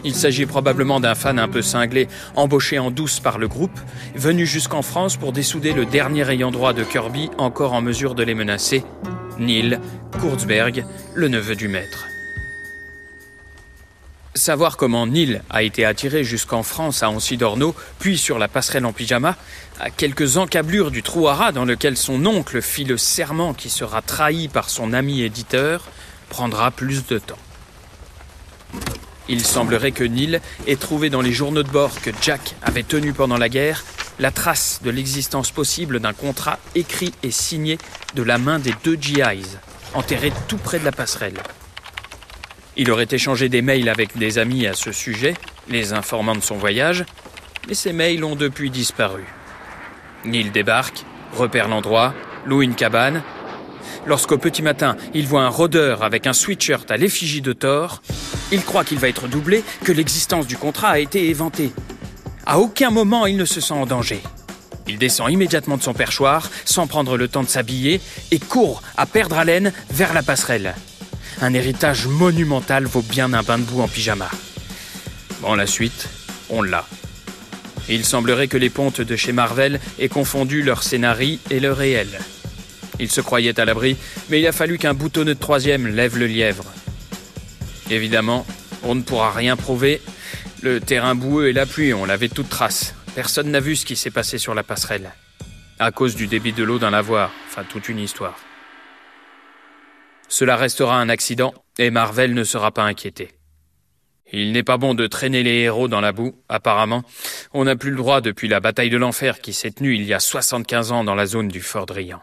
Il 0.03 0.15
s'agit 0.15 0.47
probablement 0.47 0.99
d'un 0.99 1.15
fan 1.15 1.39
un 1.39 1.49
peu 1.49 1.61
cinglé, 1.61 2.09
embauché 2.35 2.79
en 2.79 2.91
douce 2.91 3.21
par 3.21 3.39
le 3.39 3.49
groupe, 3.49 3.79
venu 4.15 4.47
jusqu'en 4.47 4.81
France 4.81 5.19
pour 5.19 5.33
dessouder 5.33 5.75
le 5.75 5.85
dernier 5.85 6.31
ayant 6.31 6.51
droit 6.51 6.73
de 6.73 6.85
Kirby 6.85 7.29
encore 7.37 7.75
en 7.75 7.83
mesure 7.83 8.15
de 8.15 8.23
les 8.23 8.35
menacer, 8.35 8.83
Neil 9.39 9.79
Kurzberg, 10.21 10.87
le 11.15 11.29
neveu 11.29 11.55
du 11.55 11.69
maître. 11.69 12.07
Savoir 14.41 14.79
comment 14.79 15.07
Neil 15.07 15.43
a 15.51 15.63
été 15.63 15.85
attiré 15.85 16.25
jusqu'en 16.25 16.63
France 16.63 17.03
à 17.03 17.11
Ancy-Dorno, 17.11 17.75
puis 17.99 18.17
sur 18.17 18.39
la 18.39 18.49
passerelle 18.49 18.87
en 18.87 18.93
pyjama, 18.95 19.37
à 19.79 19.91
quelques 19.91 20.39
encablures 20.39 20.91
du 20.91 21.03
trou 21.03 21.29
dans 21.53 21.67
lequel 21.67 21.95
son 21.95 22.25
oncle 22.25 22.63
fit 22.63 22.85
le 22.85 22.97
serment 22.97 23.53
qui 23.53 23.69
sera 23.69 24.01
trahi 24.01 24.49
par 24.49 24.71
son 24.71 24.95
ami 24.95 25.21
éditeur, 25.21 25.85
prendra 26.31 26.71
plus 26.71 27.07
de 27.07 27.19
temps. 27.19 27.37
Il 29.29 29.45
semblerait 29.45 29.93
que 29.93 30.05
Neil 30.05 30.41
ait 30.67 30.77
trouvé 30.77 31.11
dans 31.11 31.21
les 31.21 31.35
journaux 31.35 31.63
de 31.63 31.69
bord 31.69 32.01
que 32.01 32.11
Jack 32.23 32.55
avait 32.63 32.83
tenu 32.83 33.13
pendant 33.13 33.37
la 33.37 33.51
guerre 33.51 33.85
la 34.19 34.31
trace 34.31 34.81
de 34.83 34.89
l'existence 34.89 35.51
possible 35.51 36.01
d'un 36.01 36.15
contrat 36.15 36.59
écrit 36.75 37.13
et 37.23 37.31
signé 37.31 37.77
de 38.15 38.23
la 38.23 38.39
main 38.39 38.59
des 38.59 38.73
deux 38.85 38.97
GIs, 38.97 39.59
enterrés 39.93 40.33
tout 40.49 40.57
près 40.57 40.79
de 40.79 40.87
la 40.87 40.93
passerelle. 40.93 41.37
Il 42.77 42.91
aurait 42.91 43.09
échangé 43.11 43.49
des 43.49 43.63
mails 43.63 43.89
avec 43.89 44.17
des 44.17 44.39
amis 44.39 44.67
à 44.67 44.75
ce 44.75 44.93
sujet, 44.93 45.35
les 45.69 45.93
informant 45.93 46.35
de 46.35 46.41
son 46.41 46.57
voyage, 46.57 47.05
mais 47.69 47.75
ces 47.75 47.93
mails 47.93 48.25
ont 48.25 48.37
depuis 48.37 48.71
disparu. 48.71 49.25
Neil 50.25 50.51
débarque, 50.51 51.05
repère 51.37 51.69
l'endroit, 51.69 52.15
loue 52.47 52.63
une 52.63 52.75
cabane. 52.75 53.23
Lorsqu'au 54.07 54.39
petit 54.39 54.63
matin, 54.63 54.97
il 55.15 55.27
voit 55.27 55.43
un 55.43 55.49
rôdeur 55.49 56.03
avec 56.03 56.27
un 56.27 56.33
sweatshirt 56.33 56.91
à 56.91 56.97
l'effigie 56.97 57.43
de 57.43 57.53
Thor, 57.53 58.01
il 58.53 58.65
croit 58.65 58.85
qu'il 58.85 58.99
va 58.99 59.09
être 59.09 59.29
doublé, 59.29 59.63
que 59.85 59.93
l'existence 59.93 60.47
du 60.47 60.57
contrat 60.57 60.91
a 60.91 60.99
été 60.99 61.29
éventée. 61.29 61.73
À 62.47 62.59
aucun 62.59 62.91
moment 62.91 63.27
il 63.27 63.37
ne 63.37 63.45
se 63.45 63.61
sent 63.61 63.75
en 63.75 63.87
danger. 63.87 64.21
Il 64.89 64.99
descend 64.99 65.31
immédiatement 65.31 65.77
de 65.77 65.83
son 65.83 65.95
perchoir, 65.95 66.51
sans 66.65 66.89
prendre 66.89 67.17
le 67.17 67.29
temps 67.29 67.45
de 67.45 67.49
s'habiller, 67.49 68.01
et 68.33 68.41
court 68.41 68.83
à 68.97 69.07
perdre 69.07 69.39
haleine 69.39 69.73
vers 69.91 70.13
la 70.15 70.23
passerelle. 70.23 70.75
Un 71.43 71.55
héritage 71.55 72.07
monumental 72.07 72.85
vaut 72.85 73.03
bien 73.03 73.33
un 73.33 73.43
bain 73.43 73.59
de 73.59 73.65
boue 73.65 73.81
en 73.81 73.89
pyjama. 73.89 74.31
Bon, 75.41 75.55
la 75.55 75.67
suite, 75.67 76.09
on 76.51 76.61
l'a. 76.61 76.87
Il 77.89 78.05
semblerait 78.05 78.47
que 78.47 78.59
les 78.59 78.69
pontes 78.69 79.01
de 79.01 79.17
chez 79.17 79.33
Marvel 79.33 79.81
aient 79.99 80.11
confondu 80.11 80.63
leur 80.63 80.83
scénario 80.83 81.39
et 81.51 81.59
le 81.59 81.73
réel. 81.73 82.21
Ils 82.99 83.11
se 83.11 83.23
croyaient 83.23 83.59
à 83.59 83.65
l'abri, 83.65 83.97
mais 84.29 84.41
il 84.41 84.47
a 84.47 84.53
fallu 84.53 84.77
qu'un 84.77 84.93
boutonneux 84.93 85.35
de 85.35 85.41
troisième 85.41 85.87
lève 85.87 86.19
le 86.19 86.27
lièvre. 86.27 86.67
Évidemment, 87.91 88.47
on 88.83 88.95
ne 88.95 89.01
pourra 89.01 89.33
rien 89.33 89.57
prouver. 89.57 90.03
Le 90.61 90.79
terrain 90.79 91.15
boueux 91.15 91.49
et 91.49 91.55
la 91.55 91.65
pluie 91.65 91.95
ont 91.95 92.05
lavé 92.05 92.29
toute 92.29 92.51
trace. 92.51 92.95
Personne 93.15 93.51
n'a 93.51 93.61
vu 93.61 93.77
ce 93.77 93.87
qui 93.87 93.97
s'est 93.97 94.11
passé 94.11 94.37
sur 94.37 94.55
la 94.55 94.63
passerelle. 94.63 95.11
À 95.79 95.91
cause 95.91 96.15
du 96.15 96.27
débit 96.27 96.53
de 96.53 96.63
l'eau 96.63 96.79
dans 96.79 96.91
lavoir. 96.91 97.31
Enfin, 97.49 97.65
toute 97.65 97.89
une 97.89 97.99
histoire. 97.99 98.37
Cela 100.31 100.57
restera 100.57 100.99
un 100.99 101.09
accident 101.09 101.53
et 101.77 101.91
Marvel 101.91 102.35
ne 102.35 102.45
sera 102.45 102.71
pas 102.71 102.85
inquiété. 102.85 103.33
Il 104.33 104.53
n'est 104.53 104.63
pas 104.63 104.79
bon 104.79 104.95
de 104.95 105.09
traîner 105.09 105.43
les 105.43 105.59
héros 105.63 105.89
dans 105.89 106.01
la 106.01 106.13
boue, 106.13 106.37
apparemment. 106.49 107.03
On 107.53 107.65
n'a 107.65 107.75
plus 107.75 107.91
le 107.91 107.97
droit 107.97 108.21
depuis 108.21 108.47
la 108.47 108.61
bataille 108.61 108.91
de 108.91 108.97
l'enfer 108.97 109.41
qui 109.41 109.53
s'est 109.53 109.73
tenue 109.73 109.97
il 109.97 110.05
y 110.05 110.15
a 110.15 110.21
75 110.21 110.93
ans 110.93 111.03
dans 111.03 111.17
la 111.17 111.27
zone 111.27 111.49
du 111.49 111.61
Fort 111.61 111.87
Drian. 111.87 112.23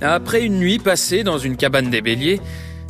Après 0.00 0.44
une 0.44 0.58
nuit 0.58 0.80
passée 0.80 1.22
dans 1.22 1.38
une 1.38 1.56
cabane 1.56 1.88
des 1.88 2.00
béliers, 2.00 2.40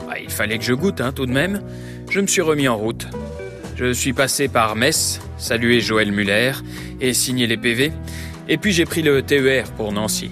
bah, 0.06 0.18
il 0.18 0.30
fallait 0.30 0.58
que 0.58 0.64
je 0.64 0.72
goûte 0.72 1.02
hein, 1.02 1.12
tout 1.12 1.26
de 1.26 1.32
même, 1.32 1.62
je 2.08 2.20
me 2.20 2.26
suis 2.26 2.40
remis 2.40 2.68
en 2.68 2.78
route. 2.78 3.06
Je 3.76 3.92
suis 3.92 4.14
passé 4.14 4.48
par 4.48 4.76
Metz, 4.76 5.20
salué 5.36 5.82
Joël 5.82 6.10
Muller 6.10 6.52
et 7.02 7.12
signé 7.12 7.46
les 7.46 7.58
PV, 7.58 7.92
et 8.48 8.56
puis 8.56 8.72
j'ai 8.72 8.86
pris 8.86 9.02
le 9.02 9.22
TER 9.22 9.70
pour 9.72 9.92
Nancy. 9.92 10.30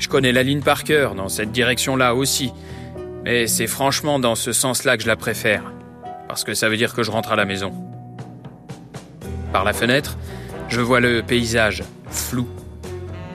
Je 0.00 0.08
connais 0.08 0.32
la 0.32 0.42
ligne 0.42 0.62
par 0.62 0.82
cœur 0.82 1.14
dans 1.14 1.28
cette 1.28 1.52
direction-là 1.52 2.14
aussi, 2.14 2.52
mais 3.22 3.46
c'est 3.46 3.66
franchement 3.66 4.18
dans 4.18 4.34
ce 4.34 4.50
sens-là 4.50 4.96
que 4.96 5.02
je 5.02 5.08
la 5.08 5.14
préfère, 5.14 5.62
parce 6.26 6.42
que 6.42 6.54
ça 6.54 6.70
veut 6.70 6.78
dire 6.78 6.94
que 6.94 7.02
je 7.02 7.10
rentre 7.10 7.32
à 7.32 7.36
la 7.36 7.44
maison. 7.44 7.74
Par 9.52 9.62
la 9.62 9.74
fenêtre, 9.74 10.16
je 10.68 10.80
vois 10.80 11.00
le 11.00 11.22
paysage, 11.22 11.84
flou. 12.10 12.48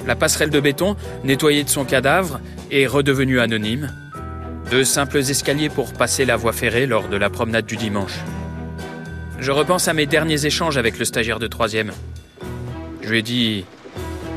La 0.08 0.16
passerelle 0.16 0.50
de 0.50 0.60
béton, 0.60 0.96
nettoyée 1.24 1.64
de 1.64 1.70
son 1.70 1.86
cadavre, 1.86 2.40
est 2.72 2.88
redevenue 2.88 3.40
anonyme. 3.40 3.94
Deux 4.72 4.84
simples 4.84 5.18
escaliers 5.18 5.70
pour 5.70 5.94
passer 5.94 6.26
la 6.26 6.36
voie 6.36 6.52
ferrée 6.52 6.88
lors 6.88 7.08
de 7.08 7.16
la 7.16 7.30
promenade 7.30 7.68
du 7.68 7.78
dimanche. 7.78 8.18
Je 9.40 9.52
repense 9.52 9.88
à 9.88 9.94
mes 9.94 10.08
derniers 10.08 10.48
échanges 10.48 10.78
avec 10.78 10.98
le 10.98 11.06
stagiaire 11.06 11.38
de 11.38 11.48
troisième. 11.48 11.92
Je 13.04 13.10
lui 13.10 13.20
ai 13.20 13.22
dit 13.22 13.66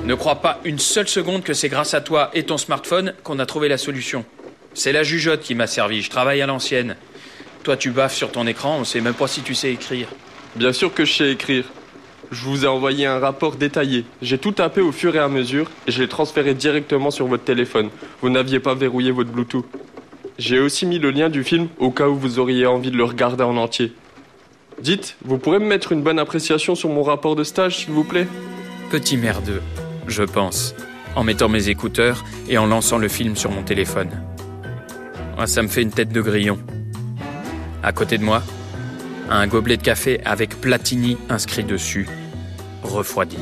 Ne 0.08 0.14
crois 0.14 0.36
pas 0.36 0.58
une 0.64 0.78
seule 0.78 1.06
seconde 1.06 1.42
que 1.42 1.52
c'est 1.52 1.68
grâce 1.68 1.92
à 1.92 2.00
toi 2.00 2.30
et 2.32 2.44
ton 2.44 2.56
smartphone 2.56 3.12
qu'on 3.24 3.38
a 3.40 3.44
trouvé 3.44 3.68
la 3.68 3.76
solution. 3.76 4.24
C'est 4.72 4.90
la 4.90 5.02
jugeote 5.02 5.42
qui 5.42 5.54
m'a 5.54 5.66
servi, 5.66 6.00
je 6.00 6.08
travaille 6.08 6.40
à 6.40 6.46
l'ancienne. 6.46 6.96
Toi, 7.62 7.76
tu 7.76 7.90
baffes 7.90 8.14
sur 8.14 8.32
ton 8.32 8.46
écran, 8.46 8.78
on 8.80 8.84
sait 8.84 9.02
même 9.02 9.12
pas 9.12 9.28
si 9.28 9.42
tu 9.42 9.54
sais 9.54 9.70
écrire. 9.70 10.08
Bien 10.56 10.72
sûr 10.72 10.94
que 10.94 11.04
je 11.04 11.12
sais 11.12 11.30
écrire. 11.30 11.66
Je 12.30 12.42
vous 12.42 12.64
ai 12.64 12.68
envoyé 12.68 13.04
un 13.04 13.18
rapport 13.18 13.56
détaillé. 13.56 14.06
J'ai 14.22 14.38
tout 14.38 14.52
tapé 14.52 14.80
au 14.80 14.92
fur 14.92 15.14
et 15.14 15.18
à 15.18 15.28
mesure 15.28 15.70
et 15.86 15.92
je 15.92 16.00
l'ai 16.00 16.08
transféré 16.08 16.54
directement 16.54 17.10
sur 17.10 17.26
votre 17.26 17.44
téléphone. 17.44 17.90
Vous 18.22 18.30
n'aviez 18.30 18.60
pas 18.60 18.74
verrouillé 18.74 19.10
votre 19.10 19.30
Bluetooth. 19.30 19.66
J'ai 20.38 20.58
aussi 20.58 20.86
mis 20.86 20.98
le 20.98 21.10
lien 21.10 21.28
du 21.28 21.44
film 21.44 21.68
au 21.76 21.90
cas 21.90 22.08
où 22.08 22.16
vous 22.16 22.38
auriez 22.38 22.64
envie 22.64 22.90
de 22.90 22.96
le 22.96 23.04
regarder 23.04 23.44
en 23.44 23.58
entier. 23.58 23.92
Dites, 24.80 25.16
vous 25.22 25.36
pourrez 25.36 25.58
me 25.58 25.66
mettre 25.66 25.92
une 25.92 26.00
bonne 26.00 26.18
appréciation 26.18 26.74
sur 26.74 26.88
mon 26.88 27.02
rapport 27.02 27.36
de 27.36 27.44
stage, 27.44 27.80
s'il 27.80 27.90
vous 27.90 28.04
plaît? 28.04 28.26
Petit 28.90 29.18
merdeux, 29.18 29.60
je 30.08 30.22
pense, 30.22 30.74
en 31.14 31.24
mettant 31.24 31.48
mes 31.48 31.68
écouteurs 31.68 32.24
et 32.48 32.58
en 32.58 32.66
lançant 32.66 32.98
le 32.98 33.08
film 33.08 33.36
sur 33.36 33.50
mon 33.50 33.62
téléphone. 33.62 34.10
Ah, 35.36 35.46
ça 35.46 35.62
me 35.62 35.68
fait 35.68 35.82
une 35.82 35.90
tête 35.90 36.10
de 36.10 36.20
grillon. 36.20 36.58
À 37.82 37.92
côté 37.92 38.18
de 38.18 38.24
moi, 38.24 38.42
un 39.30 39.46
gobelet 39.46 39.76
de 39.76 39.82
café 39.82 40.20
avec 40.24 40.60
Platini 40.60 41.16
inscrit 41.28 41.64
dessus, 41.64 42.08
refroidi. 42.82 43.38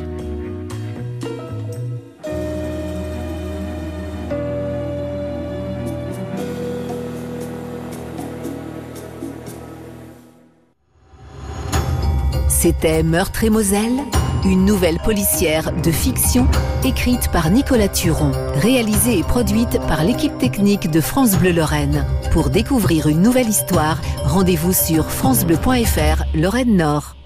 C'était 12.49 13.03
Meurtre 13.03 13.45
et 13.45 13.51
Moselle 13.51 14.01
une 14.51 14.65
nouvelle 14.65 14.99
policière 14.99 15.73
de 15.73 15.91
fiction 15.91 16.47
écrite 16.85 17.31
par 17.33 17.51
Nicolas 17.51 17.89
Turon, 17.89 18.33
réalisée 18.55 19.19
et 19.19 19.23
produite 19.23 19.79
par 19.89 20.05
l'équipe 20.05 20.37
technique 20.39 20.91
de 20.91 21.01
France 21.01 21.37
Bleu 21.37 21.53
Lorraine. 21.53 22.07
Pour 22.33 22.51
découvrir 22.51 23.09
une 23.09 23.23
nouvelle 23.23 23.49
histoire, 23.49 24.01
rendez-vous 24.25 24.73
sur 24.73 25.11
francebleu.fr 25.11 26.25
Lorraine 26.35 26.77
Nord. 26.77 27.17